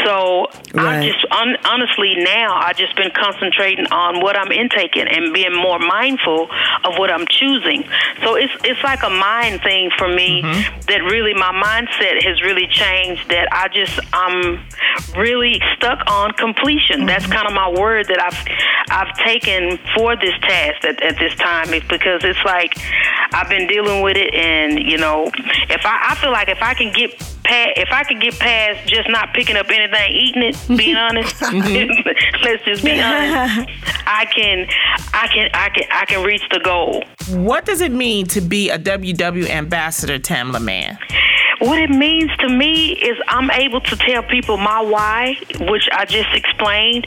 So 0.05 0.47
I 0.75 1.07
just 1.07 1.25
un- 1.31 1.57
honestly 1.65 2.15
now 2.17 2.55
I've 2.55 2.77
just 2.77 2.97
been 2.97 3.11
concentrating 3.11 3.87
on 3.87 4.21
what 4.21 4.37
I'm 4.37 4.51
intaking 4.51 5.07
and 5.09 5.33
being 5.33 5.55
more 5.55 5.79
mindful 5.79 6.49
of 6.85 6.99
what 6.99 7.11
I'm 7.11 7.27
choosing. 7.29 7.85
So 8.23 8.35
it's 8.35 8.53
it's 8.65 8.83
like 8.83 9.03
a 9.03 9.11
mind 9.11 9.63
thing 9.63 9.91
for 9.97 10.09
me 10.09 10.43
mm-hmm. 10.43 10.81
that 10.89 11.03
really 11.11 11.35
my 11.35 11.53
mindset 11.53 12.23
has 12.25 12.43
really 12.43 12.67
changed. 12.67 13.29
That 13.31 13.49
I 13.53 13.69
just 13.69 13.99
I'm 14.13 14.61
really 15.17 15.61
stuck 15.77 16.03
on 16.09 16.33
completion. 16.33 17.07
That's 17.07 17.25
mm-hmm. 17.25 17.33
kind 17.33 17.47
of 17.47 17.55
my 17.55 17.71
word 17.71 18.07
that 18.09 18.21
I've 18.21 18.39
I've 18.91 19.17
taken 19.19 19.79
for 19.97 20.17
this 20.17 20.35
task 20.43 20.85
at, 20.85 21.03
at 21.03 21.19
this 21.19 21.35
time. 21.37 21.73
It's 21.75 21.87
because 21.87 22.23
it's 22.25 22.45
like 22.45 22.75
I've 23.33 23.49
been 23.49 23.67
dealing 23.67 24.03
with 24.03 24.17
it, 24.17 24.35
and 24.35 24.79
you 24.79 24.99
know, 24.99 25.31
if 25.71 25.85
I 25.85 26.11
I 26.11 26.15
feel 26.17 26.33
like 26.33 26.49
if 26.49 26.63
I 26.63 26.75
can 26.75 26.93
get 26.93 27.21
if 27.49 27.89
I 27.91 28.05
could 28.05 28.21
get 28.21 28.39
past 28.39 28.89
just 28.89 29.09
not 29.09 29.33
picking 29.35 29.57
up 29.57 29.69
anything, 29.71 30.11
eating 30.11 30.43
it, 30.43 30.57
being 30.77 30.97
honest, 30.97 31.35
mm-hmm. 31.41 32.43
let's 32.45 32.65
just 32.65 32.85
be 32.85 33.01
honest. 33.01 33.71
I 34.07 34.25
can, 34.27 34.67
I 35.13 35.29
can, 35.29 35.51
I 35.55 35.69
can, 35.71 35.85
I 35.93 36.05
can 36.07 36.25
reach 36.25 36.43
the 36.51 36.61
goal. 36.61 37.03
What 37.31 37.65
does 37.65 37.81
it 37.81 37.93
mean 37.93 38.27
to 38.29 38.41
be 38.41 38.71
a 38.71 38.79
WW 38.79 39.49
ambassador, 39.49 40.19
Tamela 40.19 40.63
Mann? 40.63 40.99
What 41.67 41.81
it 41.81 41.91
means 41.91 42.31
to 42.39 42.49
me 42.49 42.93
is 42.93 43.19
I'm 43.27 43.51
able 43.51 43.81
to 43.81 43.97
tell 43.97 44.23
people 44.23 44.57
my 44.57 44.81
why, 44.81 45.37
which 45.61 45.89
I 45.93 46.05
just 46.05 46.33
explained, 46.33 47.07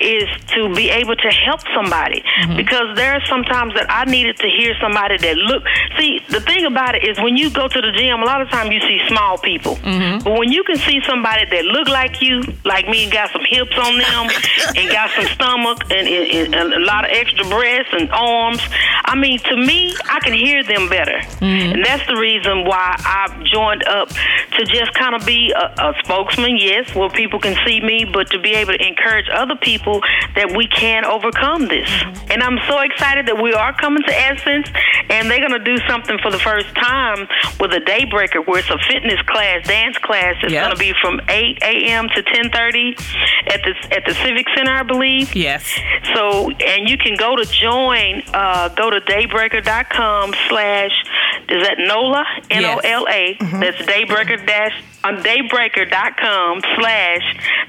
is 0.00 0.28
to 0.54 0.74
be 0.74 0.90
able 0.90 1.14
to 1.14 1.28
help 1.28 1.60
somebody. 1.72 2.22
Mm-hmm. 2.42 2.56
Because 2.56 2.96
there 2.96 3.14
are 3.14 3.24
sometimes 3.26 3.74
that 3.74 3.86
I 3.88 4.04
needed 4.06 4.36
to 4.38 4.48
hear 4.48 4.74
somebody 4.80 5.16
that 5.18 5.36
look. 5.36 5.62
See, 5.96 6.20
the 6.28 6.40
thing 6.40 6.66
about 6.66 6.96
it 6.96 7.06
is 7.06 7.20
when 7.20 7.36
you 7.36 7.50
go 7.50 7.68
to 7.68 7.80
the 7.80 7.92
gym, 7.92 8.20
a 8.20 8.24
lot 8.24 8.42
of 8.42 8.48
times 8.50 8.70
you 8.74 8.80
see 8.80 9.00
small 9.06 9.38
people. 9.38 9.76
Mm-hmm. 9.76 10.24
But 10.24 10.38
when 10.38 10.50
you 10.50 10.64
can 10.64 10.76
see 10.76 11.00
somebody 11.06 11.44
that 11.46 11.64
look 11.66 11.88
like 11.88 12.20
you, 12.20 12.42
like 12.64 12.88
me, 12.88 13.04
and 13.04 13.12
got 13.12 13.30
some 13.30 13.44
hips 13.48 13.78
on 13.78 13.98
them, 13.98 14.26
and 14.76 14.90
got 14.90 15.10
some 15.10 15.26
stomach, 15.26 15.84
and, 15.90 16.08
and, 16.08 16.54
and 16.54 16.74
a 16.74 16.80
lot 16.80 17.04
of 17.04 17.10
extra 17.12 17.44
breasts 17.46 17.92
and 17.92 18.10
arms, 18.10 18.60
I 19.04 19.14
mean, 19.14 19.38
to 19.38 19.56
me, 19.56 19.94
I 20.10 20.18
can 20.20 20.32
hear 20.32 20.64
them 20.64 20.88
better. 20.88 21.18
Mm-hmm. 21.38 21.74
And 21.74 21.84
that's 21.84 22.06
the 22.06 22.16
reason 22.16 22.64
why 22.64 22.96
I've 22.98 23.44
joined 23.44 23.84
up 23.84 23.99
to 24.08 24.64
just 24.64 24.94
kind 24.94 25.14
of 25.14 25.24
be 25.26 25.52
a, 25.52 25.74
a 25.78 25.94
spokesman, 26.04 26.56
yes, 26.58 26.94
where 26.94 27.08
people 27.10 27.38
can 27.38 27.56
see 27.66 27.80
me, 27.80 28.04
but 28.04 28.30
to 28.30 28.38
be 28.38 28.54
able 28.54 28.72
to 28.72 28.86
encourage 28.86 29.26
other 29.32 29.56
people 29.56 30.00
that 30.34 30.54
we 30.56 30.66
can 30.68 31.04
overcome 31.04 31.68
this. 31.68 31.88
And 32.30 32.42
I'm 32.42 32.58
so 32.68 32.78
excited 32.80 33.26
that 33.26 33.42
we 33.42 33.52
are 33.54 33.72
coming 33.76 34.02
to 34.02 34.14
Essence, 34.18 34.68
and 35.10 35.30
they're 35.30 35.40
going 35.46 35.58
to 35.58 35.64
do 35.64 35.76
something 35.88 36.18
for 36.22 36.30
the 36.30 36.38
first 36.38 36.68
time 36.76 37.26
with 37.58 37.72
a 37.72 37.80
Daybreaker, 37.80 38.46
where 38.46 38.58
it's 38.60 38.70
a 38.70 38.78
fitness 38.88 39.20
class, 39.26 39.66
dance 39.66 39.98
class. 39.98 40.36
It's 40.42 40.52
Yep. 40.52 40.64
going 40.64 40.76
to 40.76 40.80
be 40.80 40.92
from 41.00 41.20
8 41.28 41.58
a.m. 41.62 42.08
to 42.14 42.22
10:30 42.22 42.98
at 43.52 43.62
the 43.62 43.74
at 43.96 44.04
the 44.06 44.14
Civic 44.14 44.46
Center, 44.56 44.72
I 44.72 44.82
believe. 44.82 45.34
Yes. 45.34 45.64
So, 46.14 46.50
and 46.50 46.88
you 46.88 46.96
can 46.98 47.16
go 47.16 47.36
to 47.36 47.44
join, 47.44 48.22
uh, 48.34 48.68
go 48.70 48.90
to 48.90 49.00
daybreaker.com 49.00 50.34
slash, 50.48 50.90
is 51.48 51.62
that 51.66 51.76
NOLA? 51.78 52.24
N 52.50 52.64
O 52.64 52.76
L 52.78 53.06
A. 53.08 53.36
That's 53.40 53.79
daybreaker 53.86 54.44
dash, 54.46 54.72
on 55.04 55.16
daybreaker.com 55.22 56.60
slash 56.76 57.22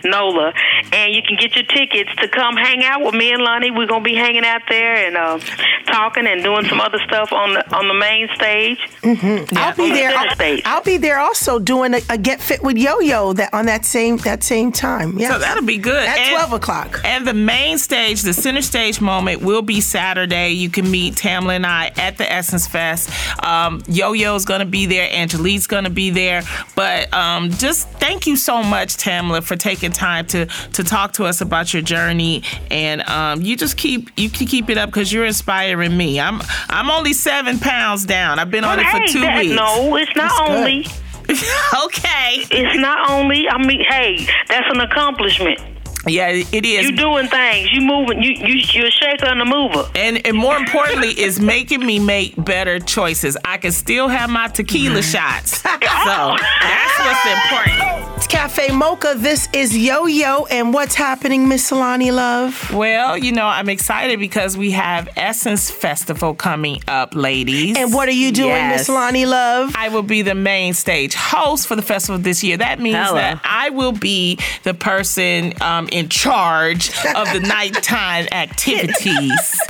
NOLA. 0.03 0.53
And 0.91 1.13
you 1.13 1.22
can 1.22 1.38
get 1.38 1.56
your 1.56 1.65
tickets 1.65 2.10
to 2.18 2.27
come 2.27 2.56
hang 2.58 2.84
out 2.84 3.03
with 3.03 3.13
me 3.15 3.32
and 3.32 3.41
Loni. 3.41 3.75
We're 3.75 3.88
going 3.88 4.03
to 4.03 4.10
be 4.10 4.15
hanging 4.15 4.44
out 4.46 4.62
there 4.70 4.96
and 5.08 5.15
uh, 5.18 5.39
talking 5.86 6.27
and 6.27 6.44
doing 6.44 6.65
some 6.65 6.82
other 6.82 7.00
stuff 7.08 7.32
on 7.32 7.53
the 7.53 7.75
on 7.75 7.88
the 7.88 7.94
main 7.94 8.27
stage. 8.36 8.80
I'll 9.03 9.75
be 9.75 9.84
On 9.84 9.89
there. 9.89 10.12
center 10.12 10.18
I'll, 10.30 10.36
stage. 10.36 10.62
I'll 10.65 10.84
be 10.84 10.98
there 10.98 11.20
also 11.20 11.60
doing 11.60 11.94
a, 11.94 12.01
a 12.10 12.18
Get 12.18 12.41
Fit 12.41 12.62
with 12.63 12.77
Yo 12.77 13.00
Yo 13.00 13.34
that 13.34 13.53
on 13.53 13.65
that 13.68 13.86
same 13.86 14.18
that 14.18 14.44
same 14.44 14.72
time. 14.72 15.18
Yeah, 15.18 15.32
So 15.34 15.39
that'll 15.39 15.63
be 15.65 15.77
good. 15.77 16.08
at 16.08 16.18
And- 16.18 16.32
twelve 16.36 16.53
o'clock. 16.53 17.00
And 17.06 17.25
the 17.27 17.34
main 17.34 17.77
stage, 17.77 18.22
the 18.24 18.34
center 18.34 18.62
stage 18.62 19.00
moment, 19.01 19.41
will 19.41 19.62
be 19.62 19.82
Saturday. 19.82 20.50
You 20.51 20.70
can 20.70 20.89
meet 20.89 21.15
Tamela 21.15 21.56
and 21.56 21.65
I 21.65 21.91
at 21.98 22.18
the 22.18 22.30
Essence 22.32 22.68
Fest. 22.68 23.10
Um, 23.44 23.82
Yo 23.88 24.13
Yo's 24.13 24.46
going 24.46 24.60
to 24.60 24.65
be 24.65 24.86
there. 24.86 25.08
Angelique's 25.12 25.68
going 25.68 25.84
to 25.86 25.89
be 25.89 26.00
there. 26.10 26.43
But 26.75 27.13
um, 27.13 27.50
just 27.51 27.88
thank 27.91 28.25
you 28.27 28.36
so 28.36 28.63
much, 28.63 28.98
Tamela, 28.98 29.43
for 29.43 29.55
taking 29.55 29.91
time 29.91 30.25
to 30.27 30.46
to 30.46 30.84
talk 30.84 31.13
to 31.13 31.25
us 31.25 31.41
about 31.41 31.74
your 31.74 31.81
journey. 31.84 32.43
And 32.70 33.01
um, 33.03 33.41
you 33.41 33.55
just 33.55 33.77
keep 33.77 34.10
you 34.17 34.29
can 34.29 34.48
keep 34.48 34.70
it 34.70 34.77
up 34.77 34.89
because 34.89 35.12
you're 35.13 35.25
inspiring 35.25 35.96
me. 35.96 36.20
I'm 36.20 36.41
I'm 36.70 36.89
only 36.89 37.13
seven 37.13 37.60
pounds 37.60 38.05
down. 38.05 38.39
I've 38.39 38.51
been 38.51 38.63
on 38.63 38.79
it 38.79 38.88
for 38.88 39.05
two 39.13 39.22
that- 39.22 39.39
weeks. 39.41 39.55
no, 39.55 39.96
it's 39.96 40.15
not 40.15 40.31
That's 40.48 40.50
only. 40.50 40.86
okay. 41.86 42.43
It's 42.51 42.79
not 42.79 43.10
only. 43.10 43.48
I 43.48 43.58
mean, 43.65 43.84
hey, 43.88 44.25
that's 44.48 44.67
an 44.74 44.81
accomplishment. 44.81 45.60
Yeah, 46.08 46.29
it 46.29 46.65
is. 46.65 46.89
You 46.89 46.96
doing 46.96 47.27
things. 47.27 47.72
You 47.72 47.81
moving. 47.81 48.24
You 48.24 48.31
you 48.31 48.55
you're 48.74 48.88
a 48.88 48.91
shaker 48.91 49.27
and 49.27 49.41
a 49.41 49.46
mover. 49.46 49.88
and 49.96 50.25
and 50.25 50.36
more 50.36 50.55
importantly, 50.58 51.10
is 51.10 51.39
making 51.39 51.86
me 51.86 52.00
make 52.00 52.34
better 52.43 52.79
choices. 52.79 53.38
I 53.46 53.58
can 53.58 53.72
still 53.72 54.08
have 54.08 54.29
my 54.29 54.48
tequila 54.48 55.03
shots, 55.03 55.58
so 55.62 55.67
that's 55.72 57.00
what's 57.00 57.25
important. 57.25 58.17
It's 58.17 58.27
Cafe 58.27 58.72
Mocha. 58.72 59.13
This 59.17 59.48
is 59.53 59.77
Yo 59.77 60.05
Yo, 60.08 60.46
and 60.46 60.74
what's 60.74 60.96
happening, 60.96 61.48
Miss 61.48 61.70
Solani 61.70 62.12
Love? 62.13 62.72
Well, 62.74 63.17
you 63.17 63.31
know, 63.31 63.46
I'm 63.46 63.70
excited 63.70 64.20
because 64.20 64.58
we 64.58 64.72
have 64.72 65.08
Essence 65.15 65.70
Festival 65.72 66.34
coming 66.36 66.81
up, 66.88 67.15
ladies. 67.15 67.77
And 67.77 67.93
what 67.93 68.08
are 68.10 68.12
you 68.13 68.31
doing, 68.31 68.70
Miss 68.70 68.88
Yes. 68.88 68.89
Loni 68.89 69.27
Love? 69.27 69.74
I 69.75 69.89
will 69.89 70.03
be 70.03 70.22
the 70.24 70.36
main 70.36 70.74
stage 70.74 71.13
host 71.15 71.67
for 71.67 71.75
the 71.75 71.81
festival 71.81 72.20
this 72.20 72.43
year. 72.43 72.58
That 72.58 72.79
means 72.79 72.98
Hello. 72.98 73.15
that 73.15 73.39
I 73.43 73.70
will 73.70 73.91
be 73.91 74.38
the 74.63 74.74
person 74.74 75.53
um, 75.62 75.88
in 75.91 76.10
charge 76.10 76.89
of 77.15 77.31
the 77.33 77.39
nighttime 77.48 78.27
activities. 78.31 79.62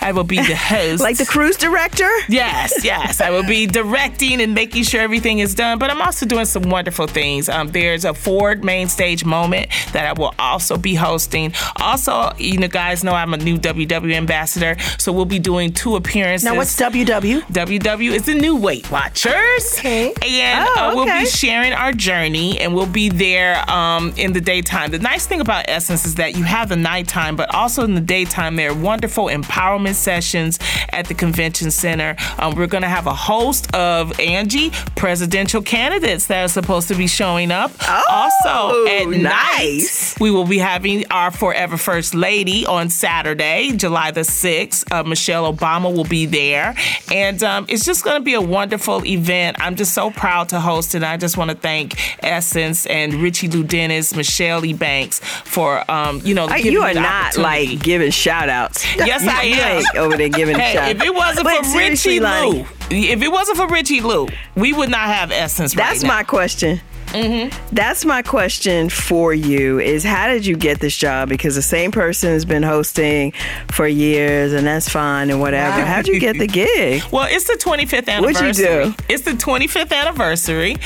I 0.00 0.12
will 0.12 0.24
be 0.24 0.36
the 0.36 0.54
host. 0.56 1.02
Like 1.02 1.16
the 1.16 1.26
cruise 1.26 1.56
director? 1.56 2.08
Yes, 2.28 2.84
yes. 2.84 3.20
I 3.20 3.30
will 3.30 3.44
be 3.44 3.66
directing 3.80 4.40
and 4.40 4.54
making 4.54 4.84
sure 4.84 5.00
everything 5.00 5.38
is 5.40 5.54
done, 5.54 5.78
but 5.78 5.90
I'm 5.90 6.00
also 6.02 6.26
doing 6.26 6.44
some 6.44 6.64
wonderful 6.64 7.06
things. 7.06 7.48
Um, 7.48 7.68
there's 7.68 8.04
a 8.04 8.14
Ford 8.14 8.64
main 8.64 8.88
stage 8.88 9.24
moment 9.24 9.70
that 9.92 10.06
I 10.06 10.12
will 10.18 10.34
also 10.38 10.76
be 10.76 10.94
hosting. 10.94 11.52
Also, 11.76 12.32
you 12.38 12.58
know, 12.58 12.68
guys 12.68 13.02
know 13.04 13.12
I'm 13.12 13.34
a 13.34 13.38
new 13.38 13.56
WW 13.58 14.12
ambassador, 14.14 14.76
so 14.98 15.12
we'll 15.12 15.24
be 15.24 15.38
doing 15.38 15.72
two 15.72 15.96
appearances. 15.96 16.44
Now, 16.44 16.56
what's 16.56 16.78
WW? 16.78 17.42
WW 17.42 18.12
is 18.12 18.26
the 18.26 18.34
new 18.34 18.56
Weight 18.56 18.90
Watchers. 18.90 19.78
Okay. 19.78 20.12
And 20.22 20.68
Oh, 20.68 20.74
uh, 20.90 20.92
we'll 20.94 21.04
be 21.06 21.26
sharing 21.26 21.72
our 21.72 21.92
journey 21.92 22.58
and 22.60 22.74
we'll 22.74 22.86
be 22.86 23.08
there 23.08 23.68
um, 23.70 24.12
in 24.16 24.32
the 24.32 24.40
daytime. 24.40 24.90
The 24.90 24.98
nice 24.98 25.26
thing 25.26 25.40
about 25.40 25.68
Essence 25.70 26.04
is 26.04 26.16
that 26.16 26.36
you 26.36 26.44
have 26.44 26.68
the 26.68 26.76
nighttime, 26.76 27.36
but 27.36 27.54
also 27.54 27.84
in 27.84 27.94
the 27.94 28.00
daytime, 28.00 28.56
there 28.56 28.70
are 28.70 28.74
wonderful 28.74 29.26
empowerment 29.26 29.94
sessions 29.94 30.58
at 30.90 31.06
the 31.06 31.14
convention 31.14 31.70
center. 31.70 32.16
Um, 32.38 32.54
we're 32.54 32.66
going 32.66 32.82
to 32.82 32.88
have 32.88 33.06
a 33.06 33.14
host 33.14 33.74
of 33.74 34.18
Angie 34.20 34.70
presidential 34.96 35.62
candidates 35.62 36.26
that 36.26 36.44
are 36.44 36.48
supposed 36.48 36.88
to 36.88 36.94
be 36.94 37.06
showing 37.06 37.50
up. 37.50 37.70
Oh, 37.82 38.04
also, 38.10 38.86
at 38.86 39.08
night, 39.08 40.16
we 40.20 40.30
will 40.30 40.46
be 40.46 40.58
having 40.58 41.04
our 41.10 41.30
Forever 41.30 41.76
First 41.76 42.14
Lady 42.14 42.66
on 42.66 42.90
Saturday, 42.90 43.72
July 43.76 44.10
the 44.10 44.20
6th. 44.20 44.92
Uh, 44.92 45.04
Michelle 45.04 45.52
Obama 45.52 45.94
will 45.94 46.04
be 46.04 46.26
there. 46.26 46.74
And 47.12 47.42
um, 47.42 47.66
it's 47.68 47.84
just 47.84 48.04
going 48.04 48.16
to 48.16 48.24
be 48.24 48.34
a 48.34 48.40
wonderful 48.40 49.04
event. 49.04 49.56
I'm 49.60 49.76
just 49.76 49.94
so 49.94 50.10
proud 50.10 50.48
to 50.50 50.60
host 50.60 50.94
it. 50.94 51.02
I 51.02 51.16
just 51.16 51.36
want 51.36 51.50
to 51.50 51.56
thank 51.56 51.94
Essence 52.22 52.86
and 52.86 53.14
Richelieu 53.14 53.62
Dennis, 53.64 54.14
Michelle 54.14 54.64
E. 54.64 54.72
Banks 54.72 55.20
for, 55.44 55.59
um, 55.90 56.20
you 56.24 56.34
know, 56.34 56.48
giving 56.48 56.72
You 56.72 56.82
are 56.82 56.94
not 56.94 57.36
like 57.36 57.78
giving 57.80 58.10
shout 58.10 58.48
outs. 58.48 58.84
Yes, 58.96 59.22
I 59.26 59.44
am. 59.44 59.82
over 59.96 60.16
there 60.16 60.28
giving 60.28 60.56
Hey, 60.58 60.74
shout 60.74 60.90
if 60.90 61.02
it 61.02 61.14
wasn't 61.14 61.44
But 61.44 61.64
for 61.66 61.78
Richelieu, 61.78 62.64
if 62.90 63.22
it 63.22 63.28
wasn't 63.32 63.56
for 63.56 63.66
Richelieu, 63.68 64.26
we 64.56 64.72
would 64.72 64.90
not 64.90 65.06
have 65.08 65.30
Essence 65.32 65.74
That's 65.74 66.02
right 66.02 66.08
my 66.08 66.22
question. 66.22 66.80
Mm-hmm. 67.12 67.74
That's 67.74 68.04
my 68.04 68.22
question 68.22 68.88
for 68.88 69.34
you: 69.34 69.78
Is 69.80 70.04
how 70.04 70.28
did 70.28 70.46
you 70.46 70.56
get 70.56 70.80
this 70.80 70.96
job? 70.96 71.28
Because 71.28 71.54
the 71.54 71.62
same 71.62 71.90
person 71.92 72.30
has 72.30 72.44
been 72.44 72.62
hosting 72.62 73.32
for 73.70 73.86
years, 73.86 74.52
and 74.52 74.66
that's 74.66 74.88
fine 74.88 75.30
and 75.30 75.40
whatever. 75.40 75.84
How'd 75.84 76.06
you 76.06 76.20
get 76.20 76.38
the 76.38 76.46
gig? 76.46 77.02
Well, 77.10 77.26
it's 77.28 77.46
the 77.46 77.54
25th 77.54 78.08
anniversary. 78.08 78.46
What'd 78.46 78.58
you 78.58 78.64
do? 78.64 78.94
It's 79.08 79.24
the 79.24 79.32
25th 79.32 79.92
anniversary, 79.92 80.76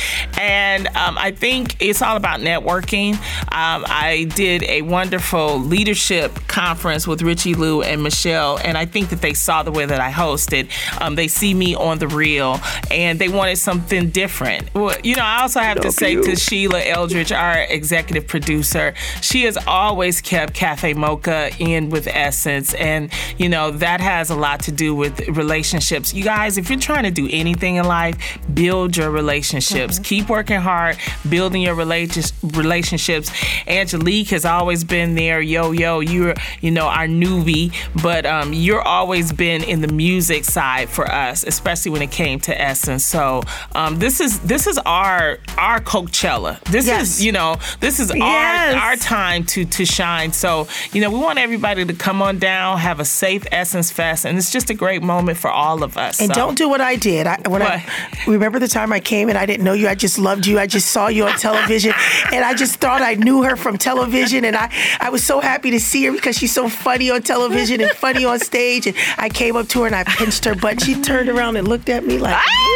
and 0.41 0.87
um, 0.89 1.19
I 1.19 1.33
think 1.33 1.77
it's 1.81 2.01
all 2.01 2.17
about 2.17 2.41
networking. 2.41 3.15
Um, 3.53 3.85
I 3.87 4.31
did 4.35 4.63
a 4.65 4.83
wonderful 4.83 5.59
leadership 5.59 6.35
conference 6.49 7.07
with 7.07 7.21
Richelieu 7.23 7.83
and 7.83 8.03
Michelle, 8.03 8.59
and 8.59 8.79
I 8.79 8.87
think 8.87 9.11
that 9.11 9.21
they 9.21 9.35
saw 9.35 9.63
the 9.63 9.73
way 9.73 9.85
that 9.85 10.01
I 10.01 10.11
hosted. 10.11 10.71
Um, 11.01 11.15
they 11.15 11.29
see 11.29 11.53
me 11.53 11.75
on 11.75 11.99
the 11.99 12.09
reel, 12.09 12.61
and 12.91 13.19
they 13.19 13.29
wanted 13.29 13.57
something 13.57 14.11
different. 14.11 14.73
Well, 14.75 14.97
you 15.03 15.17
know, 15.17 15.25
I 15.25 15.43
also 15.43 15.61
have 15.61 15.81
to 15.81 15.93
say 15.93 16.14
to 16.23 16.37
Sheila 16.37 16.83
Eldridge, 16.83 17.33
our 17.33 17.63
executive 17.63 18.27
producer, 18.27 18.95
she 19.21 19.43
has 19.45 19.57
always 19.67 20.21
kept 20.21 20.55
Cafe 20.55 20.95
Mocha 20.95 21.51
in 21.59 21.91
with 21.91 22.07
Essence, 22.07 22.75
and 22.75 23.11
you 23.39 23.49
know 23.49 23.71
that 23.71 24.01
has 24.01 24.31
a 24.31 24.35
lot 24.35 24.61
to 24.61 24.73
do 24.73 24.95
with 24.95 25.29
relationships. 25.29 26.15
You 26.15 26.25
guys, 26.25 26.59
if 26.59 26.71
you're 26.71 26.79
trying 26.79 27.05
to 27.05 27.11
do 27.11 27.29
anything 27.31 27.77
in 27.77 27.85
life, 27.85 28.39
build 28.53 28.97
your 28.97 29.11
relationships. 29.11 29.99
Keep 29.99 30.29
working 30.29 30.61
hard, 30.61 30.97
building 31.29 31.63
your 31.63 31.75
relati- 31.75 32.33
relationships. 32.57 33.31
Angelique 33.67 34.29
has 34.29 34.45
always 34.45 34.85
been 34.85 35.15
there. 35.15 35.41
Yo, 35.41 35.73
yo, 35.73 36.01
you're 36.01 36.35
you 36.61 36.71
know 36.71 36.87
our 36.87 37.07
newbie, 37.07 37.75
but 38.03 38.27
um, 38.27 38.53
you're 38.53 38.83
always 38.83 39.33
been 39.33 39.63
in 39.63 39.81
the 39.81 39.89
music 39.89 40.45
side 40.45 40.89
for 40.89 41.11
us, 41.11 41.45
especially 41.45 41.91
when 41.91 42.03
it 42.03 42.11
came 42.11 42.41
to 42.41 42.61
Essence. 42.61 43.05
So 43.05 43.43
um, 43.75 43.99
this 43.99 44.21
is 44.21 44.41
this 44.41 44.67
is 44.67 44.79
our 44.79 45.39
our 45.59 45.81
Coachella. 46.07 46.61
This 46.65 46.87
Yes. 46.87 47.03
is 47.03 47.25
you 47.25 47.33
know 47.33 47.57
this 47.81 48.01
is 48.01 48.13
Yes. 48.15 48.75
our 48.75 48.81
our 48.91 48.97
time 48.97 49.45
to 49.47 49.65
to 49.65 49.85
shine. 49.85 50.33
So 50.33 50.67
you 50.93 51.01
know 51.01 51.11
we 51.11 51.19
want 51.19 51.39
everybody 51.39 51.85
to 51.85 51.93
come 51.95 52.23
on 52.23 52.39
down, 52.39 52.79
have 52.79 53.01
a 53.01 53.05
safe 53.05 53.47
Essence 53.53 53.91
Fest, 53.91 54.25
and 54.25 54.39
it's 54.39 54.51
just 54.51 54.71
a 54.71 54.75
great 54.75 55.03
moment 55.03 55.39
for 55.39 55.51
all 55.51 55.83
of 55.83 55.97
us. 55.97 56.21
And 56.21 56.29
So- 56.29 56.35
don't 56.35 56.57
do 56.57 56.69
what 56.69 56.81
I 56.81 56.97
did. 56.97 57.27
I, 57.27 57.39
when 57.49 57.63
I 57.63 57.85
remember 58.27 58.59
the 58.59 58.69
time 58.69 58.93
I 58.93 59.01
came 59.01 59.29
and 59.29 59.39
I 59.39 59.47
didn't 59.47 59.65
know 59.65 59.73
you. 59.73 59.89
I 59.89 59.95
just 59.95 60.19
loved 60.19 60.47
you. 60.47 60.59
I 60.59 60.67
just 60.67 60.91
saw 60.91 61.09
you 61.09 61.27
on 61.27 61.37
television, 61.39 61.93
and 62.33 62.45
I 62.45 62.55
just 62.55 62.77
thought 62.77 63.03
I 63.03 63.15
knew 63.15 63.43
her 63.43 63.57
from 63.57 63.79
television. 63.79 64.45
And 64.45 64.57
I, 64.57 64.71
I 65.01 65.11
was 65.11 65.25
so 65.25 65.41
happy 65.41 65.71
to 65.73 65.81
see 65.81 66.05
her 66.07 66.13
because 66.13 66.37
she's 66.39 66.53
so 66.53 66.69
funny 66.69 67.11
on 67.11 67.23
television 67.23 67.81
and 67.81 67.91
funny 67.93 68.25
on 68.25 68.39
stage. 68.41 68.87
And 68.87 68.97
I 69.19 69.29
came 69.29 69.57
up 69.57 69.69
to 69.69 69.81
her 69.81 69.87
and 69.87 69.97
I 69.97 70.05
pinched 70.05 70.45
her 70.45 70.55
butt. 70.55 70.83
She 70.83 70.95
turned 71.01 71.29
around 71.29 71.57
and 71.57 71.67
looked 71.69 71.89
at 71.89 72.07
me 72.07 72.19
like, 72.19 72.35
ah! 72.37 72.74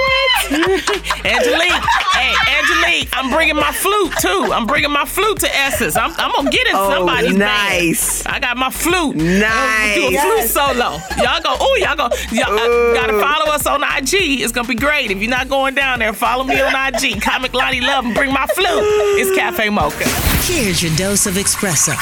Angelique, 0.49 1.83
hey, 2.15 2.35
Angelique, 2.59 3.09
I'm 3.13 3.31
bringing 3.31 3.57
my 3.57 3.73
flute 3.73 4.13
too. 4.21 4.51
I'm 4.53 4.67
bringing 4.67 4.91
my 4.91 5.05
flute 5.05 5.41
to 5.41 5.57
Essence. 5.57 5.97
I'm, 5.97 6.13
I'm 6.17 6.33
gonna 6.33 6.51
get 6.51 6.67
in 6.67 6.75
Oh, 6.77 6.91
somebody's 6.91 7.29
band. 7.37 7.39
nice. 7.39 8.25
I 8.27 8.39
got 8.41 8.57
my 8.57 8.71
flute. 8.71 9.17
Nice. 9.17 9.95
Do 9.95 10.07
a 10.07 10.11
flute 10.11 10.13
Yes. 10.13 10.53
solo. 10.53 10.99
Y'all 11.23 11.41
go. 11.43 11.57
Oh, 11.61 11.77
y'all 11.81 11.97
go. 11.97 12.09
Y'all 12.33 12.53
uh, 12.59 12.95
gotta 12.95 13.19
follow 13.21 13.53
us 13.53 13.67
on 13.67 13.83
IG. 13.83 14.41
It's 14.41 14.53
gonna 14.53 14.69
be 14.69 14.75
great. 14.75 15.11
If 15.11 15.19
you're 15.21 15.31
not 15.31 15.49
going 15.49 15.75
down 15.75 15.99
there, 15.99 16.13
follow 16.13 16.45
me 16.45 16.61
on 16.61 16.73
IG. 16.95 17.21
Comic 17.21 17.53
Loni 17.53 17.83
Love 17.83 18.05
and 18.07 18.15
bring 18.15 18.33
my 18.33 18.47
flute. 18.47 18.69
It's 19.19 19.37
Cafe 19.37 19.69
Mocha. 19.71 20.05
Here's 20.51 20.83
your 20.83 20.95
dose 20.97 21.27
of 21.27 21.35
espresso. 21.35 21.95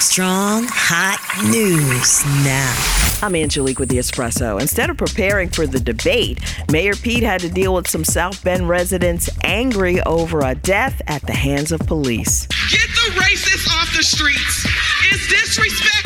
Strong, 0.00 0.66
hot 0.70 1.18
news 1.50 2.24
now. 2.44 3.05
I'm 3.22 3.34
Angelique 3.34 3.78
with 3.78 3.88
the 3.88 3.96
Espresso. 3.96 4.60
Instead 4.60 4.90
of 4.90 4.98
preparing 4.98 5.48
for 5.48 5.66
the 5.66 5.80
debate, 5.80 6.38
Mayor 6.70 6.94
Pete 6.94 7.22
had 7.22 7.40
to 7.40 7.48
deal 7.48 7.74
with 7.74 7.88
some 7.88 8.04
South 8.04 8.44
Bend 8.44 8.68
residents 8.68 9.30
angry 9.42 10.02
over 10.02 10.40
a 10.40 10.54
death 10.54 11.00
at 11.06 11.22
the 11.22 11.32
hands 11.32 11.72
of 11.72 11.80
police. 11.80 12.46
Get 12.70 12.88
the 12.88 13.20
racists 13.20 13.68
off 13.68 13.96
the 13.96 14.02
streets. 14.02 14.66
It's 15.10 15.28
disrespectful 15.28 16.05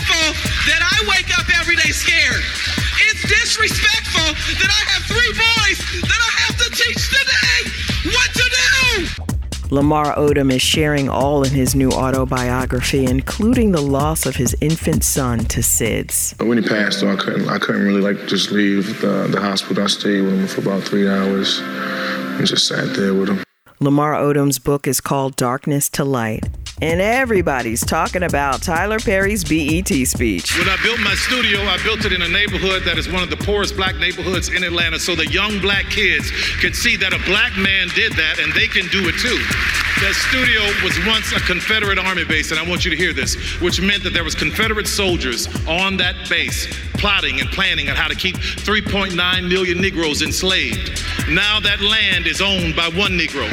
Lamar 9.72 10.16
Odom 10.16 10.52
is 10.52 10.60
sharing 10.60 11.08
all 11.08 11.44
in 11.44 11.52
his 11.52 11.76
new 11.76 11.90
autobiography, 11.90 13.04
including 13.04 13.70
the 13.70 13.80
loss 13.80 14.26
of 14.26 14.34
his 14.34 14.56
infant 14.60 15.04
son 15.04 15.38
to 15.44 15.60
SIDS. 15.60 16.36
When 16.44 16.60
he 16.60 16.68
passed, 16.68 17.00
though, 17.00 17.12
I 17.12 17.14
couldn't. 17.14 17.48
I 17.48 17.58
couldn't 17.58 17.82
really 17.82 18.00
like 18.00 18.26
just 18.26 18.50
leave 18.50 19.00
the, 19.00 19.28
the 19.30 19.40
hospital. 19.40 19.84
I 19.84 19.86
stayed 19.86 20.22
with 20.22 20.32
him 20.32 20.48
for 20.48 20.62
about 20.62 20.82
three 20.82 21.08
hours 21.08 21.60
and 21.60 22.44
just 22.48 22.66
sat 22.66 22.96
there 22.96 23.14
with 23.14 23.28
him. 23.28 23.44
Lamar 23.78 24.14
Odom's 24.14 24.58
book 24.58 24.88
is 24.88 25.00
called 25.00 25.36
Darkness 25.36 25.88
to 25.90 26.04
Light. 26.04 26.48
And 26.82 26.98
everybody's 27.02 27.84
talking 27.84 28.22
about 28.22 28.62
Tyler 28.62 28.98
Perry's 28.98 29.44
BET 29.44 29.88
speech. 30.08 30.56
When 30.56 30.66
I 30.66 30.78
built 30.82 30.98
my 31.00 31.14
studio, 31.14 31.60
I 31.60 31.76
built 31.84 32.06
it 32.06 32.12
in 32.12 32.22
a 32.22 32.28
neighborhood 32.28 32.84
that 32.84 32.96
is 32.96 33.06
one 33.06 33.22
of 33.22 33.28
the 33.28 33.36
poorest 33.36 33.76
black 33.76 33.96
neighborhoods 33.96 34.48
in 34.48 34.64
Atlanta 34.64 34.98
so 34.98 35.14
the 35.14 35.26
young 35.26 35.60
black 35.60 35.90
kids 35.90 36.30
could 36.60 36.74
see 36.74 36.96
that 36.96 37.12
a 37.12 37.18
black 37.26 37.54
man 37.58 37.88
did 37.94 38.14
that 38.14 38.38
and 38.38 38.50
they 38.54 38.66
can 38.66 38.88
do 38.88 39.06
it 39.08 39.18
too. 39.20 39.36
That 40.00 40.14
studio 40.16 40.62
was 40.82 40.96
once 41.06 41.32
a 41.32 41.40
Confederate 41.40 41.98
army 41.98 42.24
base, 42.24 42.50
and 42.50 42.58
I 42.58 42.66
want 42.66 42.86
you 42.86 42.90
to 42.90 42.96
hear 42.96 43.12
this, 43.12 43.36
which 43.60 43.82
meant 43.82 44.02
that 44.04 44.14
there 44.14 44.24
was 44.24 44.34
Confederate 44.34 44.88
soldiers 44.88 45.48
on 45.68 45.98
that 45.98 46.30
base 46.30 46.66
plotting 46.94 47.40
and 47.40 47.50
planning 47.50 47.90
on 47.90 47.96
how 47.96 48.08
to 48.08 48.14
keep 48.14 48.36
3.9 48.36 49.14
million 49.46 49.82
Negroes 49.82 50.22
enslaved. 50.22 51.02
Now 51.28 51.60
that 51.60 51.82
land 51.82 52.26
is 52.26 52.40
owned 52.40 52.74
by 52.74 52.88
one 52.88 53.18
Negro. 53.18 53.48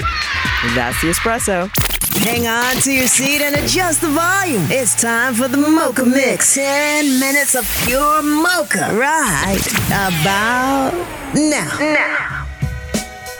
That's 0.75 1.01
the 1.01 1.09
espresso. 1.09 1.96
Hang 2.19 2.47
on 2.47 2.75
to 2.83 2.91
your 2.91 3.07
seat 3.07 3.41
and 3.41 3.55
adjust 3.55 4.01
the 4.01 4.07
volume. 4.07 4.63
It's 4.69 4.99
time 4.99 5.33
for 5.33 5.47
the 5.47 5.57
Mocha 5.57 6.05
Mix. 6.05 6.55
10 6.55 7.19
minutes 7.19 7.55
of 7.55 7.65
pure 7.85 8.21
mocha 8.21 8.89
right 8.93 9.65
about 9.87 10.93
now. 11.33 11.77
Now. 11.79 12.47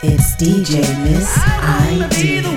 It's 0.03 0.35
DJ 0.35 0.81
Miss 1.03 1.37
ID. 1.37 2.43
Come 2.43 2.56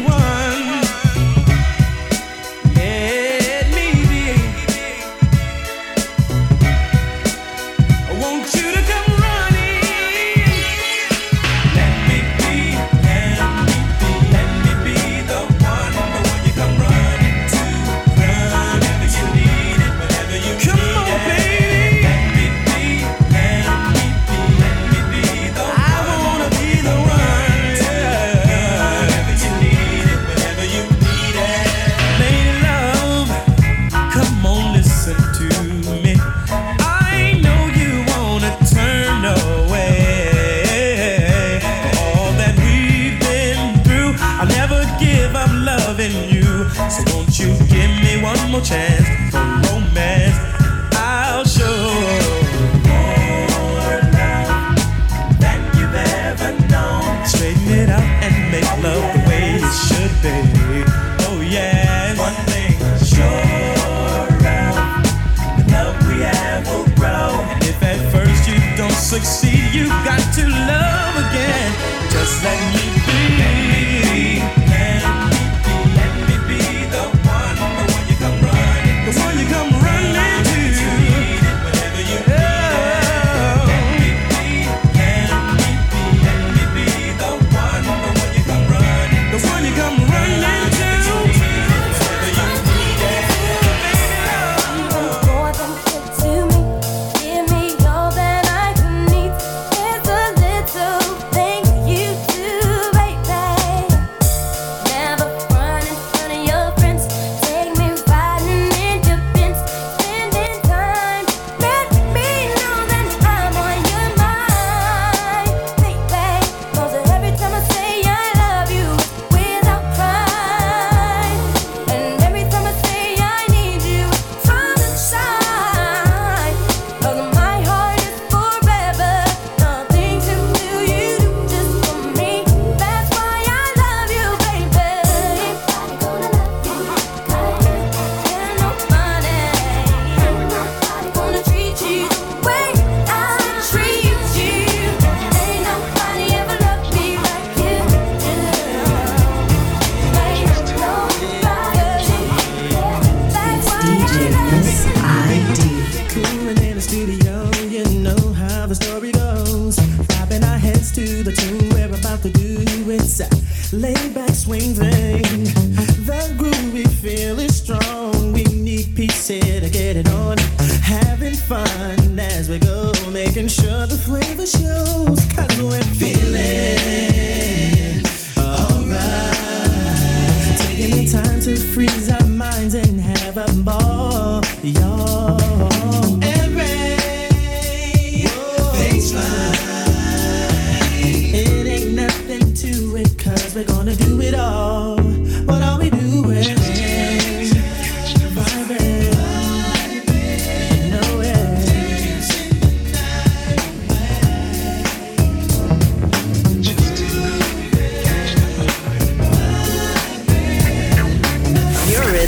succeed, 69.10 69.74
you've 69.74 69.88
got 70.04 70.20
to 70.32 70.46
love 70.46 71.16
again. 71.16 71.72
Just 72.12 72.44
let 72.44 72.74
me 72.76 72.94
be. 73.06 73.19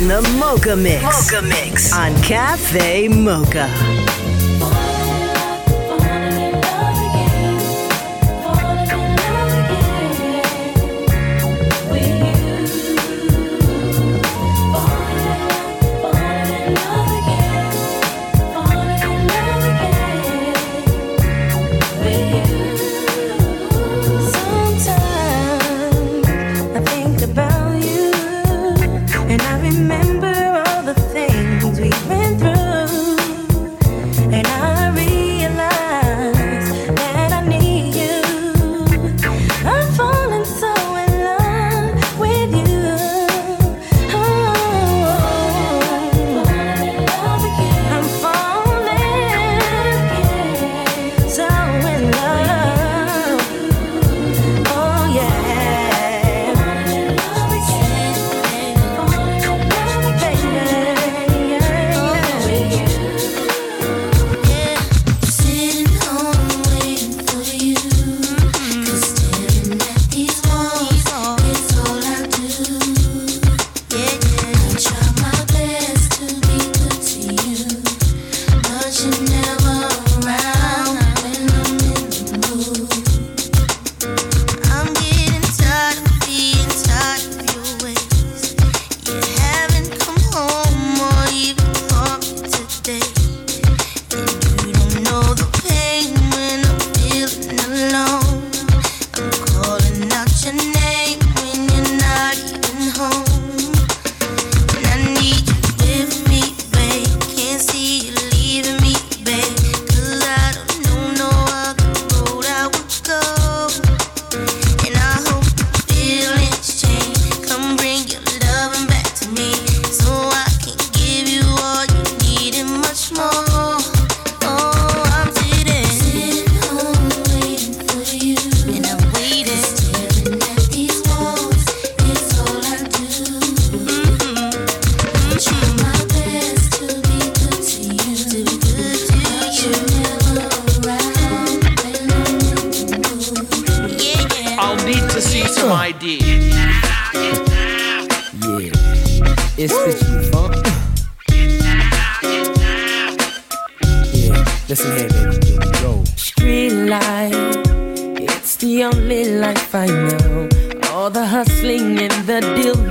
in 0.03 0.09
the 0.09 0.21
Mocha 0.37 0.75
Mix. 0.75 1.01
Mocha 1.01 1.41
Mix. 1.41 1.93
On 1.93 2.13
Cafe 2.23 3.07
Mocha. 3.07 3.69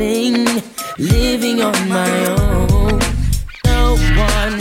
living, 0.02 0.62
living 0.98 1.62
on 1.62 1.88
my 1.88 2.26
own. 2.26 2.98
No 3.64 3.96
one, 4.18 4.58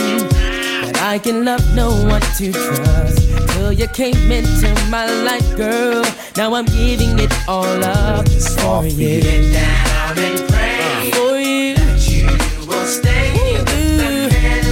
that 0.84 1.00
I 1.02 1.20
can 1.20 1.44
love 1.46 1.64
no 1.76 1.90
one 2.06 2.22
to 2.38 2.52
trust. 2.52 3.20
Till 3.54 3.72
you 3.74 3.88
came 3.88 4.32
into 4.32 4.70
my 4.90 5.06
life, 5.24 5.58
girl. 5.58 6.06
Now 6.38 6.54
I'm 6.54 6.66
giving 6.66 7.18
it 7.20 7.34
all 7.48 7.84
up 7.84 8.28
for 8.28 8.86
you. 8.86 9.22
Feeling 9.22 9.52
down 9.52 10.18
and 10.18 10.40
pray 10.50 11.12
for 11.14 11.40
you 11.40 11.76
that 11.76 12.02
you 12.10 12.28
will 12.68 12.86
stay 12.86 13.34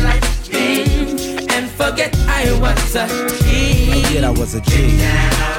like 0.07 0.23
me 0.53 1.47
and 1.49 1.69
forget 1.71 2.15
I 2.27 2.57
was 2.61 2.95
a 2.95 3.07
kid. 3.43 4.05
Forget 4.05 4.23
I 4.23 4.29
was 4.29 4.55
a 4.55 4.61
kid. 4.61 5.58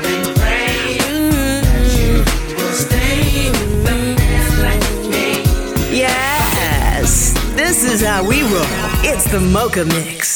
is 7.90 8.02
how 8.02 8.22
we 8.24 8.42
roll. 8.42 8.62
It's 9.02 9.24
the 9.24 9.40
Mocha 9.40 9.84
Mix. 9.84 10.29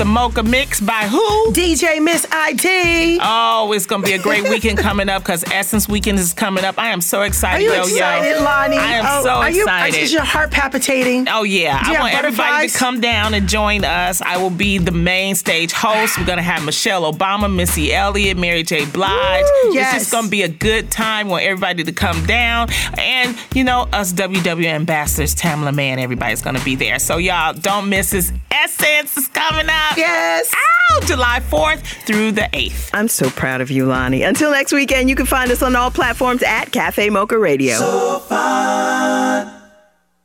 The 0.00 0.04
Mocha 0.06 0.42
Mix 0.42 0.80
by 0.80 1.02
who? 1.12 1.19
DJ 1.70 2.02
Miss 2.02 2.26
ID. 2.32 3.20
Oh, 3.22 3.72
it's 3.72 3.86
gonna 3.86 4.02
be 4.02 4.12
a 4.14 4.18
great 4.18 4.42
weekend 4.50 4.76
coming 4.76 5.08
up 5.08 5.22
because 5.22 5.44
Essence 5.52 5.88
Weekend 5.88 6.18
is 6.18 6.32
coming 6.32 6.64
up. 6.64 6.76
I 6.78 6.88
am 6.88 7.00
so 7.00 7.20
Are 7.20 7.26
excited, 7.26 7.62
you 7.64 7.72
yo 7.72 7.82
excited, 7.82 8.30
yo. 8.30 8.44
Loni? 8.44 8.76
I 8.76 8.94
am 8.94 9.04
Oh, 9.06 9.22
so 9.22 9.30
are 9.30 9.50
you, 9.50 9.60
uh, 9.60 9.66
excited. 9.66 10.00
Is 10.00 10.12
your 10.12 10.24
heart 10.24 10.50
palpitating? 10.50 11.28
Oh 11.28 11.44
yeah, 11.44 11.80
Do 11.84 11.94
I 11.94 12.00
want 12.00 12.14
everybody 12.14 12.66
to 12.66 12.76
come 12.76 13.00
down 13.00 13.34
and 13.34 13.48
join 13.48 13.84
us. 13.84 14.20
I 14.20 14.36
will 14.38 14.50
be 14.50 14.78
the 14.78 14.90
main 14.90 15.36
stage 15.36 15.70
host. 15.70 16.18
We're 16.18 16.26
gonna 16.26 16.42
have 16.42 16.64
Michelle 16.64 17.10
Obama, 17.12 17.52
Missy 17.54 17.94
Elliott, 17.94 18.36
Mary 18.36 18.64
J. 18.64 18.84
Blige. 18.86 19.44
It's 19.44 19.74
yes. 19.76 19.94
just 19.94 20.10
gonna 20.10 20.26
be 20.28 20.42
a 20.42 20.48
good 20.48 20.90
time. 20.90 21.28
Want 21.28 21.44
everybody 21.44 21.84
to 21.84 21.92
come 21.92 22.26
down, 22.26 22.68
and 22.98 23.36
you 23.54 23.62
know 23.62 23.82
us 23.92 24.12
WW 24.12 24.64
ambassadors, 24.66 25.36
Tamela 25.36 25.72
Mann, 25.72 26.00
everybody's 26.00 26.42
gonna 26.42 26.64
be 26.64 26.74
there. 26.74 26.98
So 26.98 27.18
y'all 27.18 27.52
don't 27.54 27.88
miss 27.88 28.10
this. 28.10 28.32
Essence 28.50 29.16
is 29.16 29.28
coming 29.28 29.68
up. 29.68 29.96
Yes. 29.96 30.52
Ow, 30.52 31.00
July 31.06 31.38
4th 31.60 31.82
through 32.06 32.32
the 32.32 32.48
8th. 32.52 32.90
I'm 32.94 33.08
so 33.08 33.28
proud 33.28 33.60
of 33.60 33.70
you, 33.70 33.84
Lonnie. 33.84 34.22
Until 34.22 34.50
next 34.50 34.72
weekend, 34.72 35.10
you 35.10 35.16
can 35.16 35.26
find 35.26 35.50
us 35.50 35.62
on 35.62 35.76
all 35.76 35.90
platforms 35.90 36.42
at 36.42 36.72
Cafe 36.72 37.10
Mocha 37.10 37.38
Radio. 37.38 37.76
So 37.76 38.18
fine, 38.20 39.52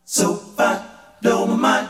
so 0.06 0.36
fine, 0.36 0.82
blow 1.22 1.46
my 1.46 1.56
mind. 1.56 1.90